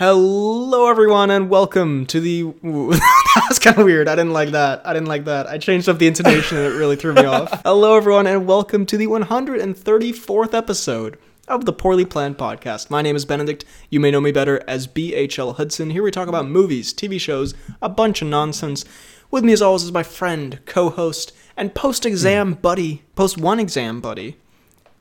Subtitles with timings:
[0.00, 2.44] Hello, everyone, and welcome to the.
[3.34, 4.08] That was kind of weird.
[4.08, 4.80] I didn't like that.
[4.86, 5.46] I didn't like that.
[5.46, 7.60] I changed up the intonation and it really threw me off.
[7.64, 11.18] Hello, everyone, and welcome to the 134th episode
[11.48, 12.88] of the Poorly Planned Podcast.
[12.88, 13.66] My name is Benedict.
[13.90, 15.90] You may know me better as BHL Hudson.
[15.90, 18.86] Here we talk about movies, TV shows, a bunch of nonsense.
[19.30, 22.60] With me, as always, is my friend, co host, and post exam hmm.
[22.62, 24.38] buddy, post one exam buddy,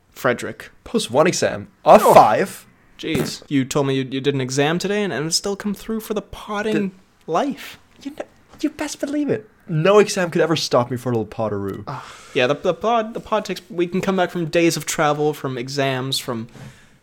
[0.09, 0.71] Frederick.
[0.83, 2.13] Post one exam of oh.
[2.13, 2.65] five.
[2.99, 5.73] Jeez, you told me you, you did an exam today and, and it still come
[5.73, 6.91] through for the potting
[7.27, 7.79] life.
[8.03, 8.25] You, know,
[8.59, 9.49] you best believe it.
[9.67, 11.85] No exam could ever stop me for a little potteroo.
[12.33, 13.61] Yeah, the, the pod the pod takes.
[13.69, 16.47] We can come back from days of travel, from exams, from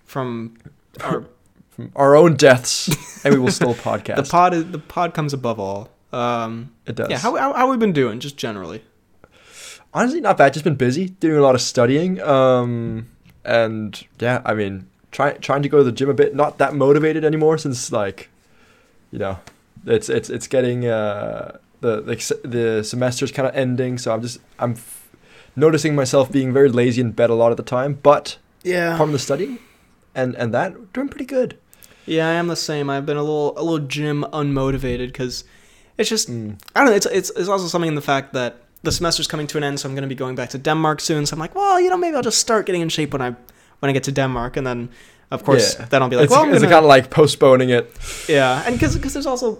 [0.04, 0.56] from
[1.00, 1.24] our
[1.76, 2.88] From our own deaths,
[3.22, 4.16] and we will still podcast.
[4.24, 4.54] the pod.
[4.54, 5.90] Is, the pod comes above all.
[6.10, 7.10] Um, it does.
[7.10, 8.18] yeah, how how how we been doing?
[8.18, 8.82] Just generally.
[9.92, 10.54] Honestly, not bad.
[10.54, 12.18] Just been busy doing a lot of studying.
[12.22, 13.10] Um,
[13.44, 16.34] and yeah, I mean, try, trying to go to the gym a bit.
[16.34, 18.28] Not that motivated anymore since like,
[19.10, 19.38] you know,
[19.86, 23.98] it's it's it's getting uh the the, the semester's kind of ending.
[23.98, 25.08] So I'm just I'm f-
[25.54, 27.98] noticing myself being very lazy in bed a lot of the time.
[28.02, 28.96] But Yeah.
[28.96, 29.58] from the studying,
[30.14, 31.56] and and that doing pretty good.
[32.06, 32.88] Yeah, I am the same.
[32.90, 35.44] I've been a little a little gym unmotivated because
[35.98, 36.58] it's just Mm.
[36.74, 36.96] I don't know.
[36.96, 39.80] It's it's it's also something in the fact that the semester's coming to an end,
[39.80, 41.26] so I'm going to be going back to Denmark soon.
[41.26, 43.34] So I'm like, well, you know, maybe I'll just start getting in shape when I
[43.80, 44.88] when I get to Denmark, and then
[45.30, 45.86] of course Yeah.
[45.90, 47.84] then I'll be like, it's, well, I'm it's gonna- kind of like postponing it.
[48.28, 49.58] yeah, and because there's also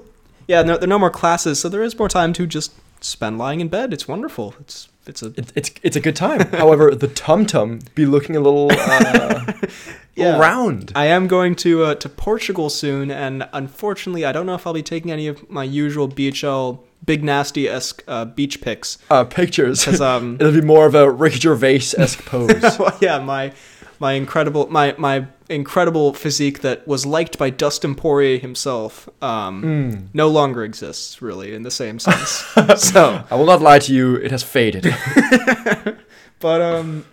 [0.49, 3.37] yeah, no, there are no more classes, so there is more time to just spend
[3.39, 3.93] lying in bed.
[3.93, 4.55] It's wonderful.
[4.61, 6.41] It's it's a It, it's it's a good time.
[6.63, 9.43] However, the tum tum be looking a little, uh,
[10.17, 10.39] Yeah.
[10.39, 10.93] round.
[10.95, 14.73] I am going to uh, to Portugal soon, and unfortunately, I don't know if I'll
[14.73, 20.01] be taking any of my usual BHL big nasty esque uh, beach pics Uh, pictures.
[20.01, 22.79] um It'll be more of a Ricky Gervais esque pose.
[22.79, 23.53] well, yeah, my
[24.01, 30.09] my incredible my my incredible physique that was liked by Dustin Poirier himself um, Mm.
[30.13, 32.29] no longer exists really in the same sense.
[32.77, 34.17] so, I will not lie to you.
[34.17, 34.85] It has faded.
[36.41, 37.05] but um,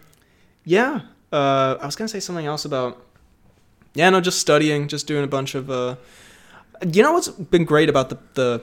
[0.65, 2.97] yeah, uh, I was gonna say something else about
[3.95, 5.95] yeah, no, just studying, just doing a bunch of uh,
[6.91, 8.61] you know what's been great about the the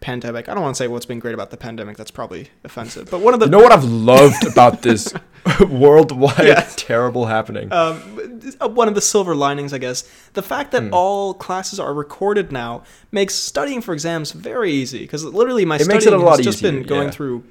[0.00, 0.48] pandemic.
[0.48, 1.96] I don't want to say what's been great about the pandemic.
[1.96, 3.10] That's probably offensive.
[3.10, 5.12] But one of the you know what I've loved about this
[5.68, 6.68] worldwide Yeah.
[6.76, 7.72] terrible happening?
[7.72, 10.02] um, uh, one of the silver linings, I guess,
[10.34, 10.88] the fact that Hmm.
[10.94, 15.00] all classes are recorded now makes studying for exams very easy.
[15.00, 17.10] Because literally, my It studying makes it a lot has just easier, been going yeah.
[17.12, 17.44] through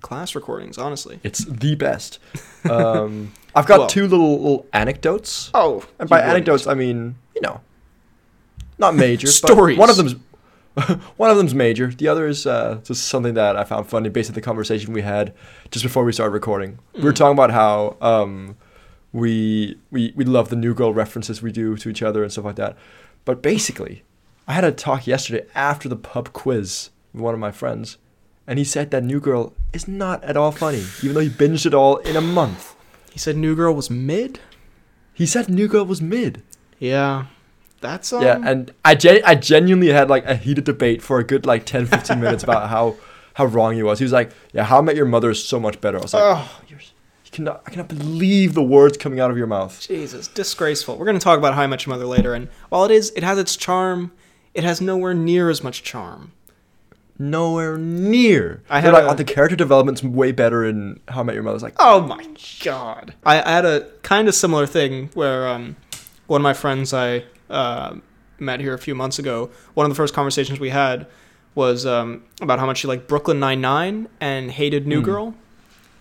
[0.00, 0.78] class recordings.
[0.78, 1.20] Honestly.
[1.22, 2.18] It's the best.
[2.68, 5.50] Um, I've got Well- two little, little anecdotes.
[5.54, 7.60] Oh, And by anecdotes, I mean you know,
[8.78, 9.78] not major Stories.
[9.78, 10.16] One of them's
[11.16, 11.88] one of them's major.
[11.88, 15.02] The other is uh, just something that I found funny based on the conversation we
[15.02, 15.34] had
[15.70, 16.78] just before we started recording.
[16.94, 17.16] We were Mm.
[17.16, 18.56] talking about how um,
[19.12, 22.44] we we we love the new girl references we do to each other and stuff
[22.44, 22.76] like that.
[23.24, 24.04] But basically,
[24.46, 27.98] I had a talk yesterday after the pub quiz with one of my friends,
[28.46, 31.66] and he said that New Girl is not at all funny, even though he binged
[31.66, 32.74] it all in a month.
[33.12, 34.40] He said New Girl was mid.
[35.14, 36.42] He said New Girl was mid.
[36.78, 37.26] Yeah,
[37.80, 41.24] that's um, Yeah, and I gen- I genuinely had like a heated debate for a
[41.24, 42.96] good like 10, 15 minutes about how
[43.34, 43.98] how wrong he was.
[44.00, 46.12] He was like, "Yeah, How I Met Your Mother is so much better." I was
[46.12, 49.80] like, oh, You're, "You cannot, I cannot believe the words coming out of your mouth."
[49.80, 50.96] Jesus, disgraceful.
[50.98, 53.22] We're gonna talk about How I Met Your Mother later, and while it is, it
[53.22, 54.10] has its charm.
[54.54, 56.32] It has nowhere near as much charm.
[57.20, 58.62] Nowhere near.
[58.70, 61.42] I had like a- oh, the character development's way better in How I Met Your
[61.42, 61.56] Mother.
[61.56, 62.24] It's like, Oh my
[62.64, 63.14] god!
[63.24, 65.76] I, I had a kind of similar thing where um,
[66.28, 67.96] one of my friends I uh,
[68.38, 69.50] met here a few months ago.
[69.74, 71.06] One of the first conversations we had
[71.54, 75.04] was um, about how much she liked Brooklyn Nine Nine and hated New Mm.
[75.04, 75.34] Girl,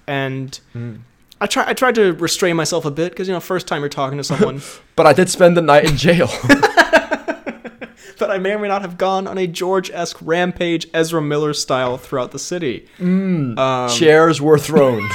[0.06, 1.00] and mm.
[1.42, 3.90] I try I tried to restrain myself a bit because you know first time you're
[3.90, 4.62] talking to someone,
[4.96, 6.30] but I did spend the night in jail.
[8.20, 11.54] but I may or may not have gone on a George esque rampage Ezra Miller
[11.54, 12.88] style throughout the city.
[13.00, 13.58] mm.
[13.58, 15.08] Um, Chairs were thrown.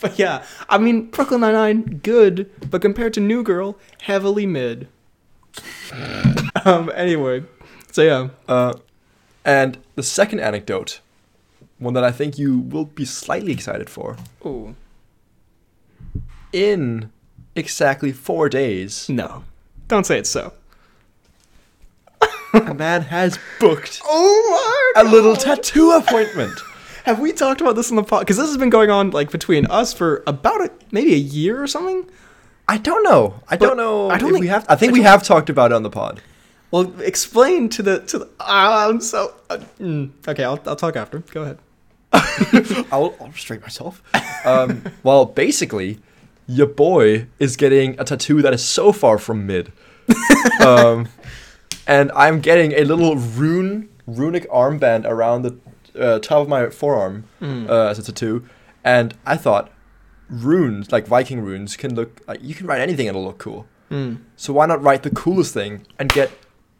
[0.00, 4.88] But yeah, I mean Brooklyn Nine Nine, good, but compared to New Girl, heavily mid.
[6.64, 6.90] um.
[6.94, 7.42] Anyway,
[7.92, 8.28] so yeah.
[8.48, 8.74] uh,
[9.44, 11.00] and the second anecdote,
[11.78, 14.16] one that I think you will be slightly excited for.
[14.44, 14.74] Ooh.
[16.52, 17.10] In
[17.54, 19.44] exactly four days, No,
[19.88, 20.52] don't say it so.
[22.54, 26.58] a man has booked Oh a little tattoo appointment.
[27.04, 28.20] Have we talked about this in the pod?
[28.20, 31.62] Because this has been going on like between us for about a, maybe a year
[31.62, 32.08] or something.
[32.68, 33.34] I don't know.
[33.48, 34.10] I But don't know.
[34.10, 34.66] I don't think- we have.
[34.68, 36.20] I think I we have talked about it on the pod.
[36.72, 38.28] Well, explain to the to the.
[38.40, 39.32] ah, I'm so.
[39.48, 41.20] Uh, mm, okay, I'll I'll talk after.
[41.32, 41.58] Go ahead.
[42.92, 44.02] I'll, I'll restrain myself.
[44.44, 45.98] Um, well, basically,
[46.46, 49.72] your boy is getting a tattoo that is so far from mid.
[50.66, 51.08] um,
[51.86, 55.56] and I'm getting a little rune runic armband around the
[55.98, 57.68] uh, top of my forearm Mm.
[57.68, 58.44] uh, as a tattoo,
[58.84, 59.70] and I thought
[60.28, 63.66] runes like Viking runes can look like you can write anything and it'll look cool.
[63.90, 64.18] Mm.
[64.36, 66.30] So why not write the coolest thing and get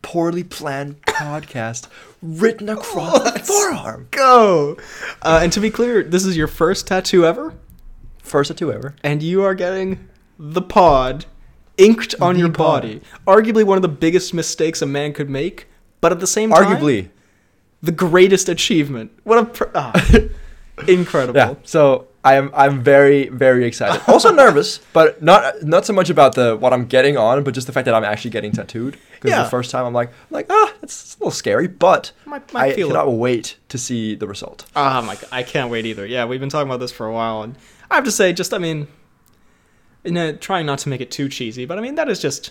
[0.02, 1.88] poorly planned podcast
[2.22, 4.08] written across the forearm?
[4.10, 4.76] Go.
[5.22, 7.54] Uh, and to be clear, this is your first tattoo ever,
[8.22, 8.94] First tattoo ever.
[9.04, 10.08] and you are getting
[10.38, 11.26] the pod
[11.78, 12.82] inked on The your pod.
[12.82, 13.00] body.
[13.26, 15.68] Arguably one of the biggest mistakes a man could make,
[16.00, 17.10] but at the same time, Arguably,
[17.82, 19.12] the greatest achievement.
[19.22, 20.26] What a pr- ah,
[20.88, 21.38] incredible.
[21.38, 21.54] yeah.
[21.62, 24.02] So I am I'm very very excited.
[24.08, 27.66] Also nervous, but not not so much about the what I'm getting on, but just
[27.68, 28.98] the fact that I'm actually getting tattooed.
[29.14, 29.42] Because Yeah.
[29.44, 32.72] the first time I'm like I'm like ah, it's a little scary, but Might, might
[32.72, 33.12] I feel cannot it.
[33.26, 34.66] wait to see the result.
[34.74, 35.16] Oh my!
[35.30, 36.04] I can't wait either.
[36.04, 37.54] Yeah, we've been talking about this for a while, and
[37.90, 38.88] I have to say, just I mean,
[40.04, 42.50] you know, trying not to make it too cheesy, but I mean that is just.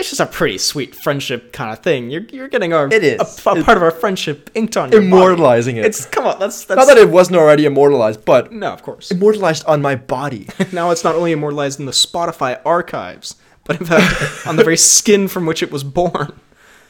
[0.00, 2.10] It's just a pretty sweet friendship kind of thing.
[2.10, 3.20] You're you're getting our It is.
[3.20, 5.06] a, a It- part of our friendship inked on your body.
[5.06, 5.84] Immortalizing it.
[5.84, 9.10] It's come on, that's that's not that it wasn't already immortalized, but no, of course.
[9.10, 10.48] immortalized on my body.
[10.72, 14.76] now it's not only immortalized in the Spotify archives, but in fact on the very
[14.78, 16.32] skin from which it was born.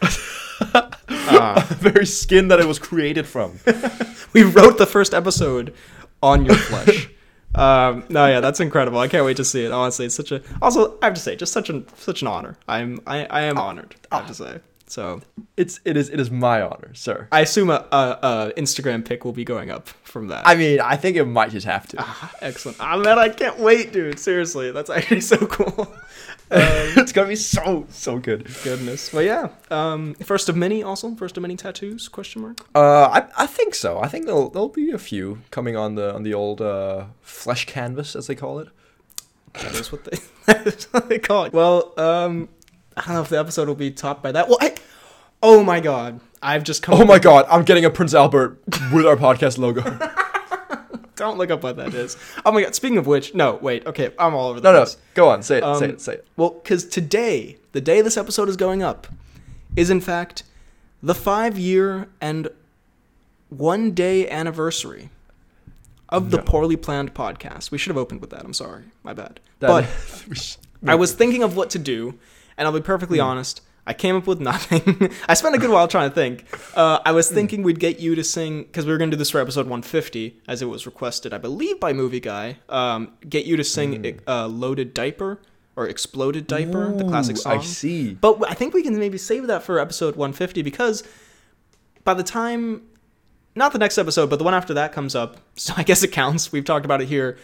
[1.32, 1.64] Ah.
[1.68, 3.58] the very skin that it was created from.
[4.32, 5.74] we wrote the first episode
[6.22, 7.08] on your flesh.
[7.54, 8.98] Um, no, yeah, that's incredible.
[8.98, 9.72] I can't wait to see it.
[9.72, 10.42] Honestly, it's such a.
[10.62, 12.56] Also, I have to say, just such an such an honor.
[12.68, 13.96] I'm I, I am honored.
[14.12, 14.60] I have to say.
[14.86, 15.20] So
[15.56, 17.28] It's it is it is my honor, sir.
[17.30, 20.42] I assume a, a, a Instagram pic will be going up from that.
[20.44, 21.96] I mean, I think it might just have to.
[22.00, 22.78] Ah, excellent.
[22.80, 24.18] Ah, man, I can't wait, dude.
[24.18, 25.92] Seriously, that's actually so cool.
[26.52, 26.60] Um,
[26.96, 28.48] it's gonna be so so good.
[28.64, 29.10] goodness.
[29.10, 30.82] But yeah, um, first of many.
[30.82, 32.08] Also, first of many tattoos?
[32.08, 32.60] Question mark.
[32.74, 34.00] Uh, I I think so.
[34.00, 37.66] I think there'll there'll be a few coming on the on the old uh flesh
[37.66, 38.68] canvas as they call it.
[39.54, 41.52] That is what they, that's what they call it.
[41.52, 42.48] Well, um,
[42.96, 44.48] I don't know if the episode will be topped by that.
[44.48, 44.74] Well, I,
[45.42, 47.00] oh my god, I've just come.
[47.00, 48.60] Oh my god, I'm getting a Prince Albert
[48.92, 49.82] with our podcast logo.
[51.20, 52.16] Don't look up what that is.
[52.44, 52.74] Oh my god.
[52.74, 53.86] Speaking of which, no, wait.
[53.86, 54.96] Okay, I'm all over the No, no, place.
[55.14, 56.26] go on, say it, say Um, it, say it.
[56.36, 59.06] Well, because today, the day this episode is going up,
[59.76, 60.42] is in fact
[61.02, 62.48] the five year and
[63.50, 65.10] one day anniversary
[66.08, 66.42] of the No.
[66.42, 67.70] poorly planned podcast.
[67.70, 68.44] We should have opened with that.
[68.44, 68.84] I'm sorry.
[69.02, 69.40] My bad.
[69.60, 70.56] That- but
[70.90, 72.14] I was thinking of what to do,
[72.56, 73.24] and I'll be perfectly Hmm.
[73.26, 73.60] honest.
[73.86, 75.10] I came up with nothing.
[75.28, 76.44] I spent a good while trying to think.
[76.76, 77.16] Uh, I Hmm.
[77.16, 79.40] was thinking we'd get you to sing because we were going to do this for
[79.40, 82.58] episode 150, as it was requested, I believe, by Movie Guy.
[82.68, 85.40] Um, get you to sing uh, "Loaded Diaper"
[85.76, 87.40] or "Exploded Diaper," the classic Hmm.
[87.42, 87.58] Song.
[87.58, 88.14] I see.
[88.14, 91.02] But I think we can maybe save that for episode 150 because
[92.04, 92.82] by the time,
[93.56, 96.08] not the next episode, but the one after that comes up, so I guess it
[96.12, 96.52] counts.
[96.52, 97.38] We've talked about it here.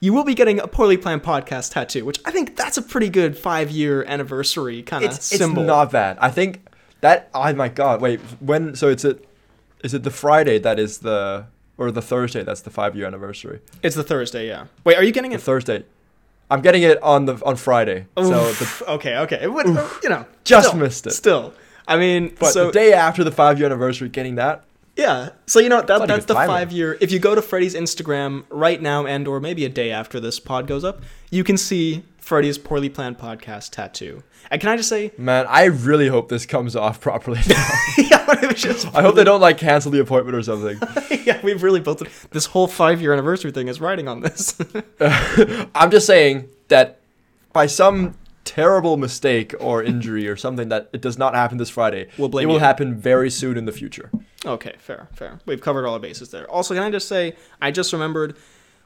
[0.00, 3.08] You will be getting a poorly planned podcast tattoo, which I think that's a pretty
[3.08, 5.62] good five year anniversary kind of symbol.
[5.62, 6.18] it's not bad.
[6.20, 6.64] I think
[7.00, 9.18] that oh my god, wait, when so it's a
[9.84, 11.46] is it the Friday that is the
[11.76, 13.60] or the Thursday that's the 5 year anniversary?
[13.84, 14.66] it's the Thursday, yeah.
[14.82, 15.42] Wait, are you getting The it?
[15.42, 15.84] Thursday.
[16.50, 18.06] I'm getting it on the on Friday.
[18.16, 19.38] So the, okay, okay.
[19.42, 19.66] It would,
[20.02, 21.12] you know, Just still- missed it.
[21.12, 21.54] Still,
[21.86, 24.64] I mean, but so the day after the 5 year anniversary getting that
[24.98, 25.30] Yeah.
[25.46, 26.98] So you know that, that's the five year.
[27.00, 30.40] If you go to Freddie's Instagram right now, and or maybe a day after this
[30.40, 34.24] pod goes up, you can see Freddie's poorly planned podcast tattoo.
[34.50, 37.40] And can I just say, Man, I really hope this comes off properly.
[37.48, 37.68] now.
[37.98, 40.80] yeah, but it was just I hope they don't like cancel the appointment or something.
[41.24, 42.08] yeah, we've really built it.
[42.32, 44.60] This whole five year anniversary thing is riding on this.
[45.76, 46.98] I'm just saying that
[47.52, 48.16] by some
[48.48, 52.44] terrible mistake or injury or something that it does not happen this Friday, We'll blame
[52.44, 52.60] it will you.
[52.60, 54.10] happen very soon in the future.
[54.46, 55.38] okay, fair, fair.
[55.46, 56.50] We've covered all our bases there.
[56.50, 58.36] Also, can I just say, I just remembered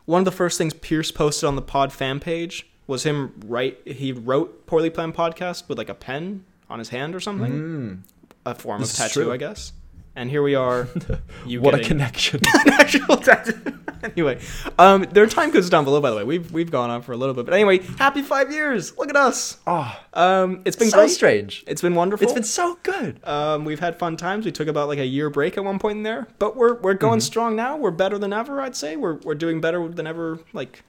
[0.05, 3.79] one of the first things Pierce posted on the pod fan page was him write.
[3.87, 7.53] He wrote poorly planned podcast with like a pen on his hand or something.
[7.53, 7.99] Mm.
[8.45, 9.33] a form This of tattoo, true.
[9.33, 9.73] I guess.
[10.15, 10.89] And here we are.
[11.47, 12.41] You what a connection.
[12.67, 13.59] an actual tattoo.
[14.05, 14.39] anyway,
[14.79, 16.01] um, their time codes down below.
[16.01, 18.53] By the way, we've we've gone on for a little bit, but anyway, happy five
[18.53, 18.97] years.
[18.97, 19.59] Look at us.
[19.67, 21.11] oh, Um, it's been so great.
[21.11, 21.65] strange.
[21.67, 22.25] It's been wonderful.
[22.25, 23.19] It's been so good.
[23.25, 24.45] Um, we've had fun times.
[24.45, 26.95] We took about like a year break at one point in there, but we're we're
[26.95, 27.77] going strong now.
[27.77, 28.61] We're better than ever.
[28.61, 30.39] I'd say we're we're doing better than ever.
[30.53, 30.85] Like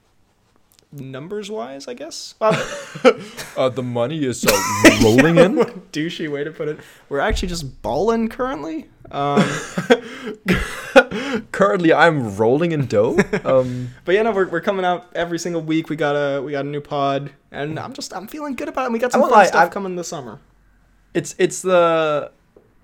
[1.00, 2.34] numbers wise, I guess.
[2.40, 2.52] Well,
[3.56, 4.50] Uh, the money is uh,
[5.02, 5.56] rolling in.
[5.92, 6.78] douchey way to put it.
[7.08, 8.88] We're actually just balling currently.
[9.10, 9.42] Um,
[11.52, 13.18] Currently, I'm rolling in dough.
[13.44, 15.88] Um, But yeah, no, we're, we're coming out every single week.
[15.88, 18.82] We got a we got a new pod, and I'm just I'm feeling good about
[18.82, 18.86] it.
[18.86, 20.40] And we got some fun lie, stuff I've- coming this summer.
[21.12, 22.30] it's it's the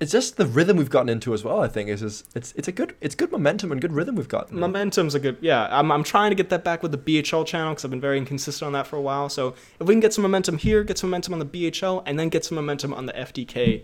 [0.00, 1.60] it's just the rhythm we've gotten into as well.
[1.60, 4.28] I think is is it's it's a good it's good momentum and good rhythm we've
[4.28, 4.58] gotten.
[4.58, 5.68] Momentum's a good, yeah.
[5.70, 8.16] I'm, I'm trying to get that back with the BHL channel because I've been very
[8.16, 9.28] inconsistent on that for a while.
[9.28, 12.18] So if we can get some momentum here, get some momentum on the BHL, and
[12.18, 13.82] then get some momentum on the FDK,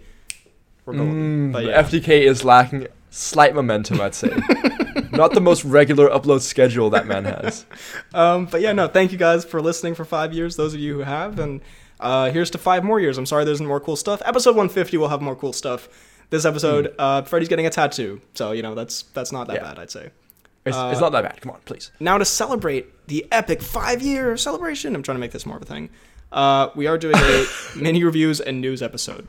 [0.87, 1.50] we're golden.
[1.50, 4.30] Mm, but yeah, FDK is lacking slight momentum, I'd say.
[5.11, 7.66] Not the most regular upload schedule that man has.
[8.14, 8.88] um, but yeah, no.
[8.88, 10.56] Thank you guys for listening for five years.
[10.56, 11.61] Those of you who have, and
[12.00, 13.19] uh, here's to five more years.
[13.19, 14.21] I'm sorry, there isn't more cool stuff.
[14.25, 15.88] Episode 150 will have more cool stuff.
[16.31, 19.62] This episode, uh, Freddie's getting a tattoo, so you know that's that's not that Yeah.
[19.62, 20.11] bad, I'd say.
[20.65, 21.41] It's, Uh, it's not that bad.
[21.41, 21.93] Come on, please.
[22.00, 25.67] Now to celebrate the epic five-year celebration, I'm trying to make this more of a
[25.67, 25.91] thing.
[26.33, 27.45] Uh, we are doing a
[27.76, 29.29] mini reviews and news episode.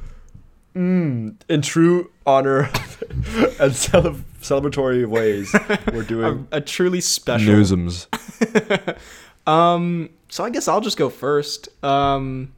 [0.75, 2.69] Mm, in true honor
[3.59, 5.53] and cele- celebratory ways,
[5.93, 7.53] we're A, doing a truly special.
[7.53, 8.07] newsums.
[9.45, 11.69] Um, so I guess I'll just go first.
[11.83, 12.51] Um,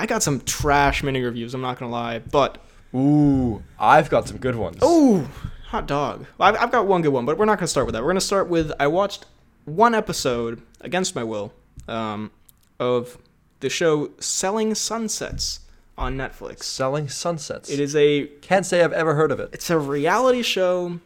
[0.00, 1.52] I got some trash mini reviews.
[1.52, 2.56] I'm not gonna lie, but
[2.94, 4.78] Ooh, I've got some good ones.
[4.80, 5.28] oh,
[5.66, 6.24] hot dog.
[6.40, 8.02] I've, I've got one good one, but we're not gonna start with that.
[8.02, 9.26] We're gonna start with I watched
[9.66, 11.52] one episode against my will
[11.86, 12.30] um,
[12.78, 13.18] of
[13.60, 15.60] the show Selling Sunsets
[15.98, 16.62] on Netflix.
[16.62, 17.68] Selling sunsets.
[17.68, 19.50] It is a Can't say I've ever heard of it.
[19.52, 20.98] it's a reality show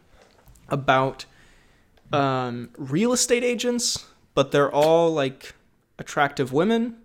[0.69, 1.25] about
[2.13, 5.53] um, real estate agents, but they're all like
[5.99, 6.95] attractive women,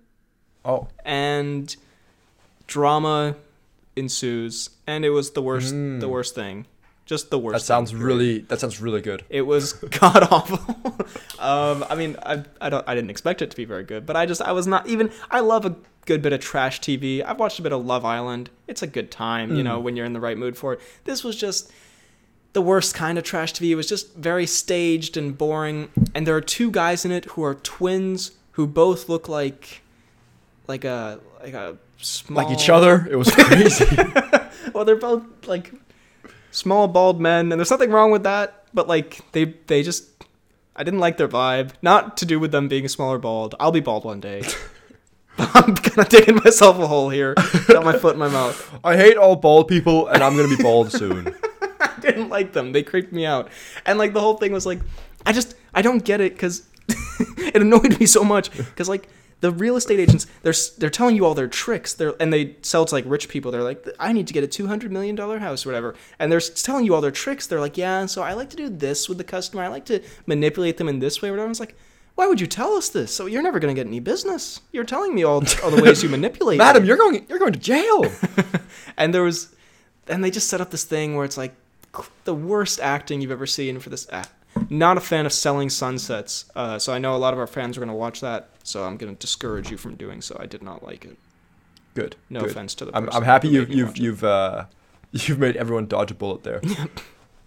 [0.65, 1.75] Oh, and
[2.67, 3.37] drama
[3.97, 6.01] ensues, and it was the worst, Mm.
[6.01, 6.67] the worst thing,
[7.07, 7.55] just the worst.
[7.55, 8.41] that sounds really.
[8.41, 9.25] That sounds really good.
[9.29, 10.59] It was god awful.
[11.39, 14.17] um, I mean, I, I don't, I didn't expect it to be very good, but
[14.17, 15.11] I just, I was not even.
[15.31, 15.75] I love a
[16.07, 17.23] good bit of trash TV.
[17.25, 18.51] I've watched a bit of Love Island.
[18.67, 19.65] It's a good time, you Mm.
[19.65, 20.81] know, when you're in the right mood for it.
[21.05, 21.71] This was just
[22.53, 23.71] the worst kind of trash TV.
[23.71, 25.89] It was just very staged and boring.
[26.15, 29.83] And there are two guys in it who are twins who both look like,
[30.67, 33.87] like a, like a small, Like each other, it was crazy.
[34.75, 35.73] well, they're both like
[36.51, 38.65] small bald men, and there's nothing wrong with that.
[38.73, 40.09] But like they they just
[40.77, 41.73] I didn't like their vibe.
[41.83, 43.55] Not to do with them being small or bald.
[43.61, 44.43] I'll be bald one day.
[45.55, 47.35] I'm kind of digging myself a hole here.
[47.69, 48.79] Got my foot in my mouth.
[48.85, 51.35] I hate all bald people, and I'm gonna be bald soon.
[51.81, 52.73] I didn't like them.
[52.73, 53.49] They creeped me out.
[53.87, 54.81] And like the whole thing was like,
[55.25, 59.09] I just I don't get it because it annoyed me so much because like
[59.41, 61.95] the real estate agents they're they're telling you all their tricks.
[61.95, 63.51] They're and they sell to like rich people.
[63.51, 65.95] They're like, I need to get a two hundred million dollar house or whatever.
[66.19, 67.47] And they're telling you all their tricks.
[67.47, 69.63] They're like, yeah, so I like to do this with the customer.
[69.63, 71.47] I like to manipulate them in this way or whatever.
[71.47, 71.77] I was like.
[72.17, 73.15] Why would you tell us this?
[73.15, 74.61] So you're never gonna get any business.
[74.73, 76.59] You're telling me all, all the ways you manipulate.
[76.59, 77.25] me." Madam, you're going.
[77.31, 78.05] You're going to jail.
[78.99, 79.55] and there was
[80.11, 81.55] and they just set up this thing where it's like
[82.25, 84.29] the worst acting you've ever seen for this ah,
[84.71, 87.77] not a fan of selling sunsets uh, so i know a lot of our fans
[87.77, 90.47] are going to watch that so i'm going to discourage you from doing so i
[90.47, 91.17] did not like it
[91.95, 92.15] Good.
[92.31, 92.51] no good.
[92.51, 94.65] offense to the I'm, I'm happy who you, made me you've you've uh,
[95.13, 96.61] you've made everyone dodge a bullet there.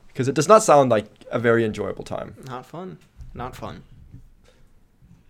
[0.08, 2.36] Because it does not sound like a very enjoyable time.
[2.46, 3.00] not fun
[3.34, 3.82] not fun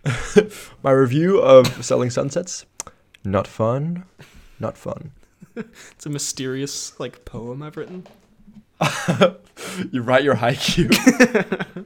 [0.82, 2.66] My review of Selling Sunsets,
[3.24, 4.04] not fun,
[4.60, 5.12] not fun.
[5.56, 8.06] it's a mysterious like poem i've written
[9.92, 10.88] you write your haiku.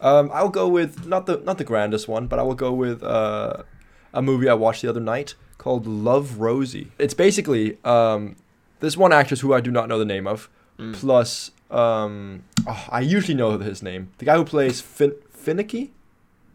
[0.00, 3.02] um, I'll go with not the not the grandest one, but I will go with
[3.02, 3.62] uh,
[4.12, 6.90] a movie I watched the other night called Love Rosie.
[6.98, 8.36] It's basically um,
[8.80, 10.48] this one actress who I do not know the name of,
[10.78, 10.92] Mm.
[10.94, 14.10] plus um, oh, I usually know his name.
[14.18, 15.92] The guy who plays fin- Finicky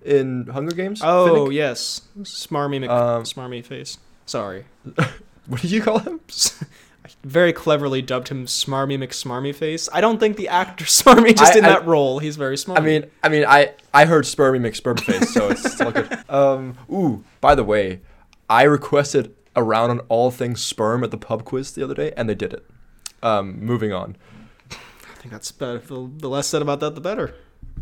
[0.04, 1.00] in Hunger Games.
[1.02, 1.54] oh Finnick?
[1.54, 4.66] yes smarmy Mc- Um, smarmy face sorry
[5.48, 6.20] what did you call him?
[7.24, 9.90] Very cleverly dubbed him Smarmy McSmarmy Face.
[9.94, 12.20] I don't think the actor Smarmy just I- in I- that role.
[12.20, 12.80] He's very smart.
[12.80, 16.18] I mean, I mean, I I heard Spermy McSpermface, so it's still good.
[16.30, 18.02] Um, ooh, by the way,
[18.50, 22.14] I requested a round on all things sperm at the pub quiz the other day,
[22.16, 22.66] and they did it.
[23.22, 24.16] Um, moving on.
[24.72, 24.76] I
[25.22, 25.80] think that's better.
[25.80, 27.36] The, the less said about that, the better.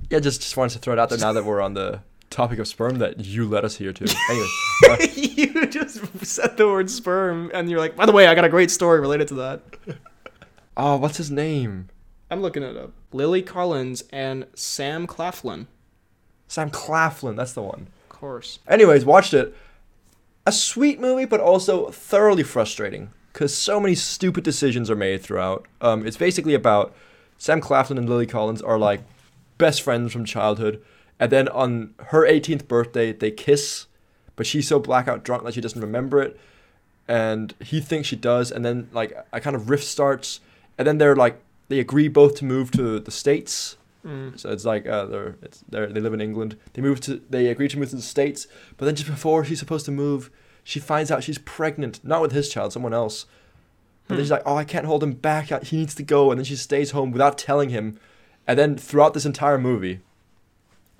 [0.09, 2.59] Yeah, just just wanted to throw it out there now that we're on the topic
[2.59, 4.05] of sperm that you led us here to.
[4.29, 8.45] Anyway, you just said the word sperm, and you're like, by the way, I got
[8.45, 9.61] a great story related to that.
[10.77, 11.89] oh, what's his name?
[12.29, 12.91] I'm looking it up.
[13.11, 15.67] Lily Collins and Sam Claflin.
[16.47, 17.35] Sam Claflin.
[17.35, 17.87] That's the one.
[18.03, 18.59] Of course.
[18.67, 19.55] Anyways, watched it.
[20.45, 25.67] A sweet movie, but also thoroughly frustrating because so many stupid decisions are made throughout.
[25.79, 26.95] Um, it's basically about
[27.37, 29.01] Sam Claflin and Lily Collins are like
[29.57, 30.83] best friends from childhood,
[31.19, 33.87] and then on her 18th birthday they kiss,
[34.35, 36.39] but she's so blackout drunk that she doesn't remember it,
[37.07, 40.39] and he thinks she does, and then like a kind of rift starts,
[40.77, 44.39] and then they're like they agree both to move to the states Mm.
[44.39, 46.55] so it's like uh, they're it's they're, they live in England.
[46.73, 48.47] They move to they agree to move to the states,
[48.77, 50.31] but then just before she's supposed to move,
[50.63, 53.25] she finds out she's pregnant, not with his child, someone else.
[54.07, 55.49] And then she's like, "Oh, I can't hold him back.
[55.63, 57.99] He needs to go." And then she stays home without telling him.
[58.47, 59.99] And then throughout this entire movie,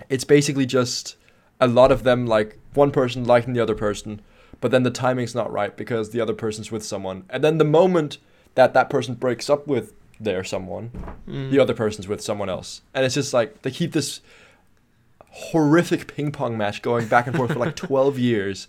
[0.08, 1.16] it's basically just
[1.60, 4.20] a lot of them like one person liking the other person,
[4.60, 7.24] but then the timing's not right because the other person's with someone.
[7.30, 8.18] And then the moment
[8.54, 10.90] that that person breaks up with their someone,
[11.28, 11.50] Mm.
[11.50, 12.82] the other person's with someone else.
[12.94, 14.20] And it's just like they keep this
[15.30, 18.66] horrific ping pong match going back and forth for like 12 years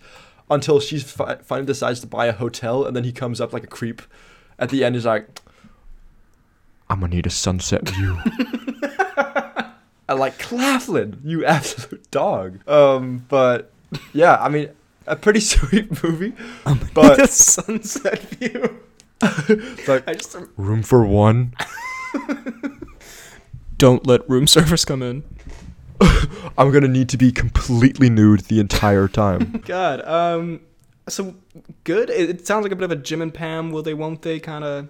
[0.52, 3.64] until she fi- finally decides to buy a hotel and then he comes up like
[3.64, 4.02] a creep
[4.60, 5.40] at the end he's like
[6.90, 8.18] i'm gonna need a sunset view
[10.10, 13.72] i like claflin you absolute dog um but
[14.12, 14.70] yeah i mean
[15.08, 16.34] a pretty sweet movie
[16.66, 18.80] the but sunset view.
[19.88, 21.54] like I just room for one
[23.78, 25.24] don't let room service come in.
[26.58, 30.02] i'm gonna need to be completely nude the entire time God.
[30.08, 30.62] Um.
[31.08, 31.36] So
[31.84, 32.10] good.
[32.12, 33.72] It, it sounds like a bit of a Jim and Pam.
[33.72, 33.96] Will they?
[33.96, 34.40] Won't they?
[34.40, 34.88] Kind of.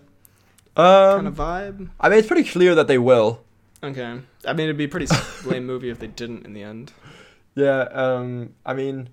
[0.75, 1.89] Kind um of vibe.
[1.99, 3.41] i mean it's pretty clear that they will
[3.83, 4.19] Okay.
[4.45, 5.07] I mean, it'd be a pretty
[5.45, 6.91] lame movie if they didn't in the end.
[7.55, 9.09] Yeah, um, I mean,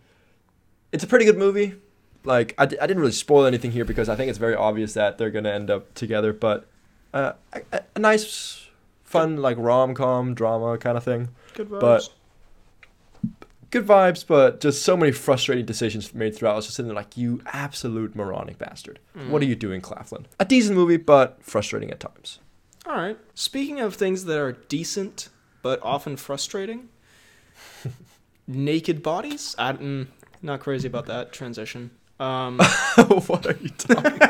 [0.93, 1.75] it's a pretty good movie.
[2.25, 4.95] Like, I, d- I didn't really spoil anything here because I think it's very obvious
[4.95, 6.33] that they're gonna end up together.
[6.33, 6.67] But
[7.15, 8.67] uh, a, a- a nice,
[9.05, 11.29] fun like rom com drama kind of thing.
[11.55, 11.81] Good vibes.
[11.81, 12.09] But-
[13.73, 16.53] Good vibes, but just so many frustrating decisions made throughout.
[16.53, 19.01] I was just sitting there like, you absolute moronic bastard.
[19.29, 19.49] What are Mm.
[19.49, 20.27] you doing, Claflin?
[20.39, 22.39] A decent movie, but frustrating at times.
[22.87, 23.19] All right.
[23.35, 25.29] Speaking of things that are decent
[25.63, 26.89] but often frustrating,
[28.47, 29.57] naked bodies.
[29.59, 31.91] I'm not crazy about that transition.
[32.21, 32.59] Um,
[33.27, 34.21] what are you talking?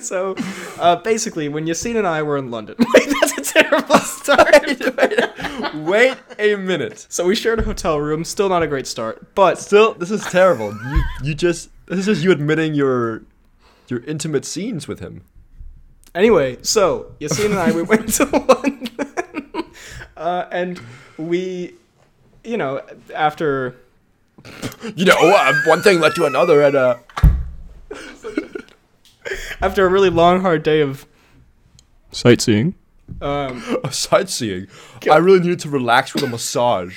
[0.00, 0.34] so,
[0.80, 5.74] uh, basically, when Yassine and I were in London, wait, that's a terrible start.
[5.74, 7.06] Wait a minute.
[7.08, 8.24] so we shared a hotel room.
[8.24, 10.72] Still not a great start, but Still, this is terrible.
[10.72, 13.22] You you just this is just you admitting your
[13.88, 15.22] your intimate scenes with him.
[16.16, 18.88] Anyway, so Yassine and I we went to London,
[20.16, 20.80] uh, and
[21.18, 21.74] we,
[22.42, 22.80] you know,
[23.14, 23.76] after
[24.94, 26.96] You know, uh, one thing led to another, and uh,
[29.60, 31.06] after a really long, hard day of
[32.12, 32.74] sightseeing,
[33.20, 34.68] um, sightseeing.
[35.10, 36.96] I really needed to relax with a massage.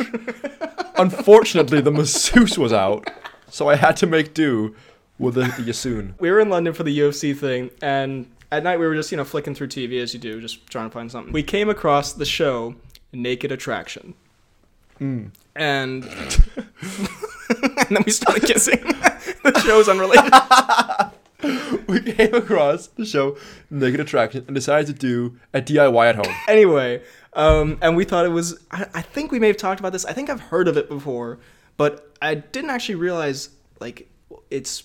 [0.98, 3.10] Unfortunately, the masseuse was out,
[3.50, 4.76] so I had to make do
[5.18, 6.14] with the, the Yassine.
[6.20, 9.18] we were in London for the UFC thing, and at night we were just you
[9.18, 11.32] know flicking through TV as you do, just trying to find something.
[11.34, 12.76] We came across the show
[13.14, 14.14] Naked Attraction,
[15.00, 15.32] Mm.
[15.56, 16.10] and and
[17.90, 18.80] then we started kissing.
[19.44, 20.32] the show's unrelated.
[21.88, 23.38] We came across the show
[23.70, 26.36] Naked Attraction and decided to do a DIY at home.
[26.48, 27.02] anyway,
[27.34, 28.60] um, and we thought it was.
[28.72, 30.06] I, I think we may have talked about this.
[30.06, 31.40] I think I've heard of it before,
[31.78, 34.10] but I didn't actually realize like
[34.52, 34.84] it's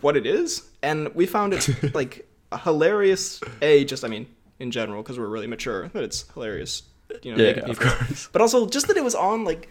[0.00, 2.26] what it is, and we found it like
[2.58, 3.40] hilarious.
[3.62, 4.26] A just I mean
[4.58, 6.82] in general because we're really mature that it's hilarious.
[7.22, 8.28] You know, Yeah, naked of course.
[8.32, 9.68] But also just that it was on like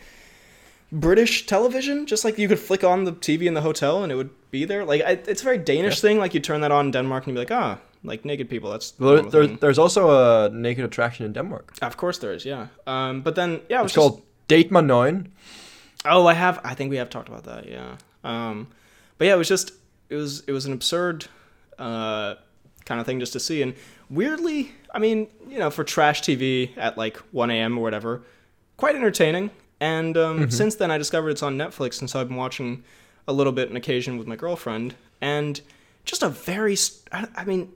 [0.92, 4.15] British television, just like you could flick on the TV in the hotel and it
[4.15, 4.84] would be there.
[4.84, 6.18] Like I, it's a very Danish thing.
[6.18, 8.72] Like you turn that on in Denmark and you'd be like, ah, like naked people.
[8.72, 11.74] That's the There, there, there's also a Naked Attraction in Denmark.
[11.82, 12.68] Of course there is, yeah.
[12.88, 15.32] Um, but then yeah, it was It's called Date My Nine.
[16.06, 16.60] Oh, I have.
[16.63, 17.68] I think we have talked about that.
[17.68, 17.98] Yeah.
[18.24, 18.68] Um,
[19.18, 19.74] but yeah, it was just
[20.10, 21.28] it was it was an absurd
[21.78, 22.36] uh,
[22.86, 23.74] kind of thing just to see, and
[24.10, 27.78] weirdly, I mean, you know, for trash TV at like 1 a.m.
[27.78, 28.22] or whatever,
[28.78, 29.52] quite entertaining.
[29.82, 32.84] And um, since then, I discovered it's on Netflix, and so I've been watching
[33.28, 35.62] a little bit on occasion with my girlfriend, and
[36.04, 36.76] just a very,
[37.12, 37.72] I mean,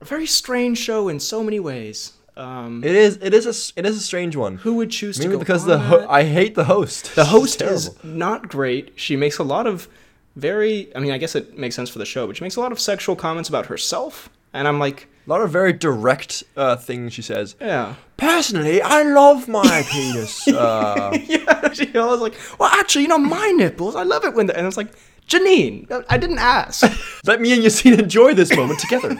[0.00, 2.14] a very strange show in so many ways.
[2.36, 3.18] Um, it is.
[3.20, 3.78] It is a.
[3.78, 4.56] It is a strange one.
[4.56, 7.14] who would choose to Mainly go because the ho- I hate the host.
[7.14, 8.94] The host is not great.
[8.96, 9.86] She makes a lot of
[10.36, 12.60] very I mean, I guess it makes sense for the show, but she makes a
[12.60, 14.28] lot of sexual comments about herself.
[14.54, 17.56] And I'm like, a lot of very direct uh, things she says.
[17.60, 17.94] yeah.
[18.18, 20.46] Personally, I love my penis.
[20.48, 21.72] Uh, yeah.
[21.72, 24.66] She always like, well, actually, you know, my nipples, I love it when the, and
[24.66, 24.92] it's like,
[25.28, 26.84] Janine, I didn't ask.
[27.26, 29.16] let me and Yassine enjoy this moment together.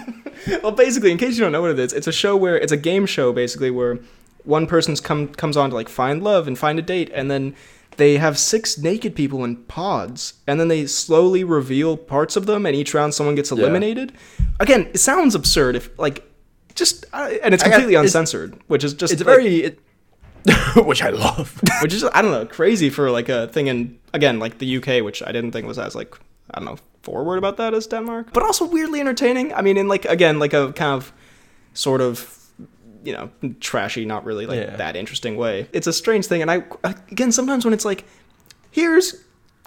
[0.63, 2.73] well, basically, in case you don't know what it is, it's a show where it's
[2.73, 3.99] a game show basically where
[4.45, 7.55] one person's come comes on to like find love and find a date, and then
[7.97, 12.67] they have six naked people in pods, and then they slowly reveal parts of them,
[12.67, 14.13] and each round someone gets eliminated.
[14.61, 16.25] Again, it sounds absurd if like
[16.75, 19.57] just uh, and it's I got- completely it's- uncensored, which is just It's like- very.
[19.65, 19.79] It,
[20.77, 21.61] which I love.
[21.83, 25.05] which is I don't know crazy for like a thing in again like the UK,
[25.05, 26.17] which I didn't think was as like
[26.51, 29.55] I don't know forward about that as Denmark, but also weirdly entertaining.
[29.55, 31.13] I mean, in like again like a kind of
[31.75, 32.39] sort of
[33.05, 34.77] you know trashy, not really like Yeah.
[34.77, 35.69] that interesting way.
[35.73, 36.65] It's a strange thing, and I
[37.11, 38.05] again sometimes when it's like
[38.71, 39.15] here's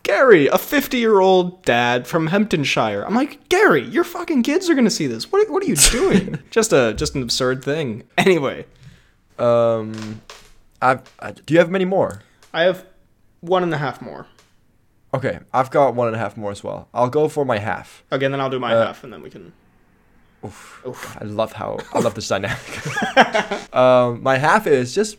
[0.04, 3.04] Gary, a 50 year old dad from Hemptonshire.
[3.06, 5.32] I'm like, Gary, your fucking kids are gonna see this.
[5.32, 6.38] What, what are you doing?
[6.52, 8.04] just a just an absurd thing.
[8.18, 8.66] Anyway,
[9.40, 10.22] Um,
[10.82, 12.22] I've, I, do you have many more?
[12.54, 12.86] I have
[13.42, 14.28] one and a half more.
[15.14, 16.88] Okay, I've got one and a half more as well.
[16.94, 18.04] I'll go for my half.
[18.12, 19.54] Okay, then I'll do my Uh, half, and then we can.
[20.46, 20.82] Oof.
[20.88, 21.18] Oof.
[21.22, 22.60] I love how I love this dynamic.
[23.76, 25.18] um, my half is just.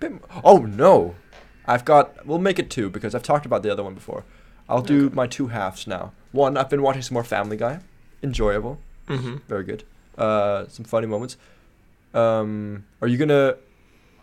[0.00, 0.12] bit
[0.44, 1.14] Oh no,
[1.66, 2.26] I've got.
[2.26, 4.24] We'll make it two because I've talked about the other one before.
[4.68, 5.14] I'll do Okay.
[5.14, 6.12] my two halves now.
[6.32, 7.80] One, I've been watching some more Family Guy.
[8.22, 8.78] Enjoyable,
[9.08, 9.36] Mm-hmm.
[9.48, 9.84] very good.
[10.18, 11.36] Uh, some funny moments.
[12.14, 13.56] Um, are you gonna?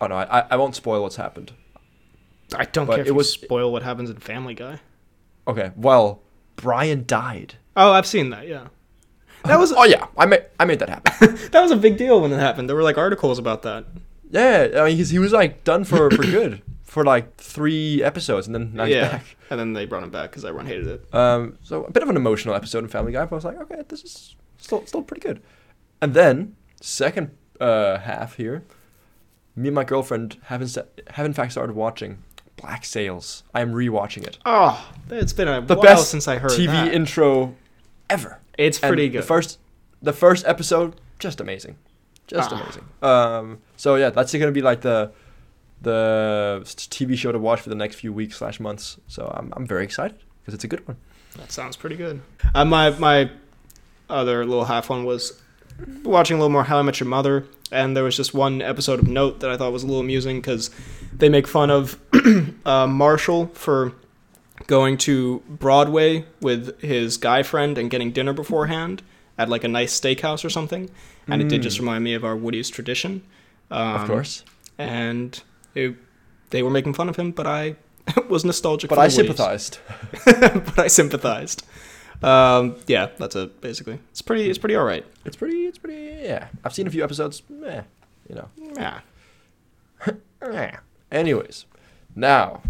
[0.00, 1.52] Oh no, I I- won't spoil what's happened.
[2.54, 4.80] I don't But care if it you was- spoil what happens in Family Guy.
[5.48, 6.20] Okay, well,
[6.56, 7.54] Brian died.
[7.76, 8.46] Oh, I've seen that.
[8.46, 8.68] Yeah,
[9.46, 11.36] that was Oh yeah, I made I made that happen.
[11.52, 12.68] that was a big deal when it happened.
[12.68, 13.84] There were like articles about that.
[14.30, 18.46] yeah, I mean, he's, he was like done for for good for like three episodes,
[18.46, 19.36] and then now he's yeah, back.
[19.50, 21.14] and then they brought him back because everyone hated it.
[21.14, 23.60] Um, so a bit of an emotional episode in Family Guy, but I was like,
[23.62, 25.42] okay, this is still still pretty good.
[26.00, 27.30] And then second
[27.60, 28.64] uh, half here,
[29.54, 30.68] me and my girlfriend have in,
[31.08, 32.22] have in fact started watching
[32.56, 33.42] Black Sails.
[33.54, 34.38] I am rewatching it.
[34.46, 36.94] Oh, it's been a The while best since I heard TV that.
[36.94, 37.54] intro
[38.08, 38.40] ever.
[38.58, 39.22] It's And pretty good.
[39.22, 39.58] The first
[40.02, 41.76] the first episode just amazing,
[42.26, 42.60] just Ah.
[42.60, 42.84] amazing.
[43.02, 45.10] Um, so yeah, that's gonna be like the
[45.82, 48.98] the TV show to watch for the next few weeks slash months.
[49.08, 50.96] So I'm I'm very excited because it's a good one.
[51.36, 52.20] That sounds pretty good.
[52.54, 53.30] Uh, my my
[54.08, 55.40] other little half one was
[56.04, 58.98] watching a little more How I Met Your Mother, and there was just one episode
[59.00, 60.70] of note that I thought was a little amusing because
[61.12, 61.98] they make fun of
[62.64, 63.92] uh, Marshall for
[64.66, 69.02] going to Broadway with his guy friend and getting dinner beforehand
[69.38, 70.90] at like a nice steakhouse or something,
[71.28, 71.80] and it did just Mm.
[71.80, 73.22] remind me of our Woody's tradition.
[73.70, 74.44] Um, of course.
[74.78, 75.42] and
[75.74, 75.94] it,
[76.50, 77.76] they were making fun of him, but I
[78.28, 78.88] was nostalgic.
[78.90, 79.78] But I sympathized.
[80.24, 81.64] but I sympathized.
[82.22, 83.60] Um, yeah, that's it.
[83.60, 84.48] Basically, it's pretty.
[84.48, 85.04] It's pretty all right.
[85.24, 85.66] It's pretty.
[85.66, 86.22] It's pretty.
[86.22, 87.42] Yeah, I've seen a few episodes.
[87.66, 87.82] Eh,
[88.28, 88.48] you know.
[88.76, 89.00] Yeah.
[91.12, 91.66] Anyways,
[92.14, 92.62] now.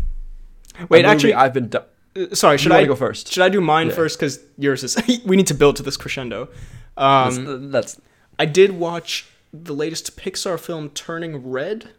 [0.88, 1.68] Wait, actually, I've been.
[1.68, 1.84] Du-
[2.16, 2.58] uh, sorry.
[2.58, 3.32] Should I go first?
[3.32, 3.94] Should I do mine Yeah.
[3.94, 4.18] first?
[4.18, 4.96] Because yours is.
[5.26, 6.48] we need to build to this crescendo.
[6.96, 8.00] That's, Um, that's.
[8.38, 11.90] I did watch the latest Pixar film, Turning Red.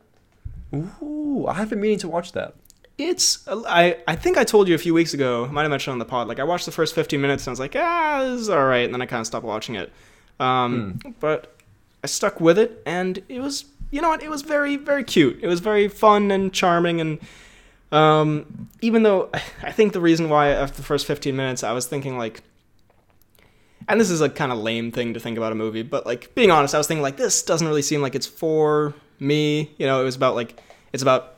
[0.74, 2.54] Ooh, I have been meaning to watch that.
[2.98, 3.48] It's.
[3.48, 3.98] I.
[4.08, 5.46] I think I told you a few weeks ago.
[5.46, 6.28] I might have mentioned on the pod.
[6.28, 8.66] Like I watched the first 15 minutes and I was like, ah, this is all
[8.66, 9.92] right, and then I kind of stopped watching it.
[10.40, 11.56] Um, but
[12.04, 13.66] I stuck with it, and it was.
[13.90, 14.22] You know what?
[14.22, 15.40] It was very, very cute.
[15.42, 17.20] It was very fun and charming, and
[17.92, 19.30] um, even though
[19.64, 22.44] I think the reason why after the first 15 minutes I was thinking like,
[23.88, 26.36] and this is a kind of lame thing to think about a movie, but like
[26.36, 29.72] being honest, I was thinking like this doesn't really seem like it's for me.
[29.78, 30.60] You know, it was about like
[30.94, 31.36] it's about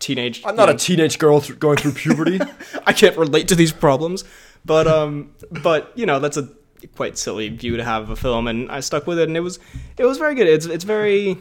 [0.00, 0.42] teenage.
[0.44, 2.40] I'm not you a teenage girl th- going through puberty.
[2.86, 4.24] I can't relate to these problems,
[4.64, 6.48] but um, but you know that's a
[6.96, 9.40] quite silly view to have of a film, and I stuck with it, and it
[9.40, 9.60] was
[9.96, 10.48] it was very good.
[10.48, 11.38] It's it's very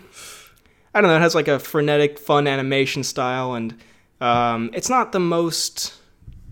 [0.94, 1.18] I don't know.
[1.18, 3.76] It has like a frenetic, fun animation style, and
[4.22, 5.94] um, it's not the most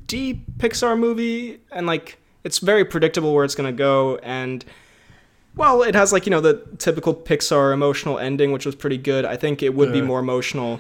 [0.06, 4.64] deep Pixar movie, and like it's very predictable where it's gonna go, and
[5.56, 9.26] well, it has like you know the typical Pixar emotional ending, which was pretty good.
[9.26, 10.80] I think it would be more emotional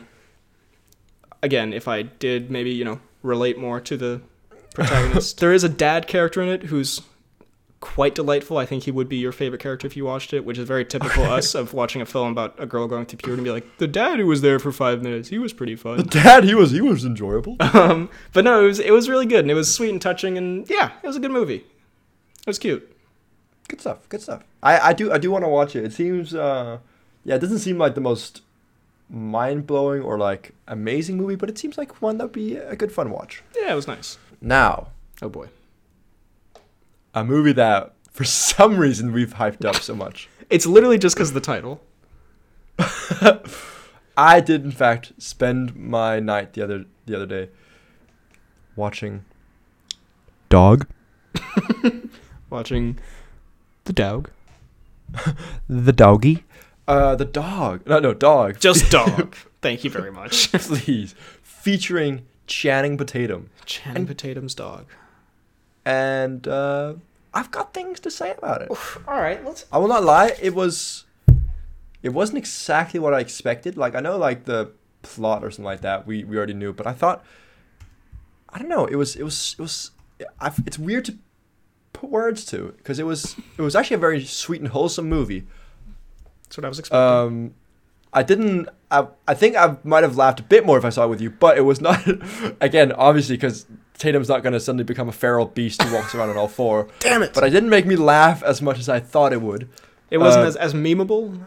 [1.44, 4.22] again if I did maybe you know relate more to the
[4.74, 5.40] protagonist.
[5.40, 7.02] there is a dad character in it who's
[7.80, 8.58] quite delightful.
[8.58, 10.86] I think he would be your favorite character if you watched it, which is very
[10.86, 13.78] typical us of watching a film about a girl going through puberty and be like,
[13.78, 15.98] the dad who was there for five minutes, he was pretty fun.
[15.98, 17.56] the dad, he was he was enjoyable.
[17.74, 20.38] um, but no, it was it was really good and it was sweet and touching
[20.38, 21.58] and yeah, it was a good movie.
[22.42, 22.96] It was cute.
[23.68, 24.08] Good stuff.
[24.10, 24.44] Good stuff.
[24.64, 25.84] I, I do I do want to watch it.
[25.84, 26.80] It seems uh
[27.24, 28.42] yeah, it doesn't seem like the most
[29.10, 32.92] mind blowing or like amazing movie, but it seems like one that'd be a good
[32.92, 33.44] fun watch.
[33.56, 34.18] Yeah, it was nice.
[34.42, 34.88] Now,
[35.22, 35.48] Oh boy,
[37.22, 40.30] a movie that for some reason we've hyped up so much.
[40.50, 41.82] it's literally just because of the title.
[44.18, 47.50] I did in fact spend my night the other the other day
[48.76, 49.26] watching
[50.50, 50.88] Dog.
[52.50, 52.98] Watching
[53.84, 54.30] the dog,
[55.68, 56.46] The doggy.
[56.88, 57.86] Uh the dog.
[57.86, 58.60] No no dog.
[58.60, 59.36] just dog.
[59.62, 60.52] Thank you very much.
[60.54, 61.14] please.
[61.44, 63.50] Featuring Channing Tatum.
[63.66, 64.86] Channing Tatum's dog.
[65.88, 66.96] And uh
[67.34, 68.70] I've got things to say about it.
[69.08, 69.66] All right, let's.
[69.72, 71.06] I will not lie, it was
[72.04, 73.78] it wasn't exactly what I expected.
[73.78, 74.72] Like I know like the
[75.02, 77.24] plot or something like that we, we already knew, but I thought
[78.50, 79.92] I don't know, it was it was it was
[80.40, 81.18] I, it's weird to
[81.94, 85.46] put words to because it was it was actually a very sweet and wholesome movie.
[86.44, 87.08] That's what I was expecting.
[87.08, 87.54] Um
[88.14, 88.70] I didn't.
[88.90, 91.22] I, I think I might have laughed a bit more if I saw it with
[91.22, 92.02] you, but it was not.
[92.62, 93.66] again, obviously, because
[93.98, 96.88] Tatum's not going to suddenly become a feral beast who walks around on all four.
[97.00, 97.34] Damn it!
[97.34, 99.70] But it didn't make me laugh as much as I thought it would.
[100.10, 101.44] it wasn't uh, as, as memeable.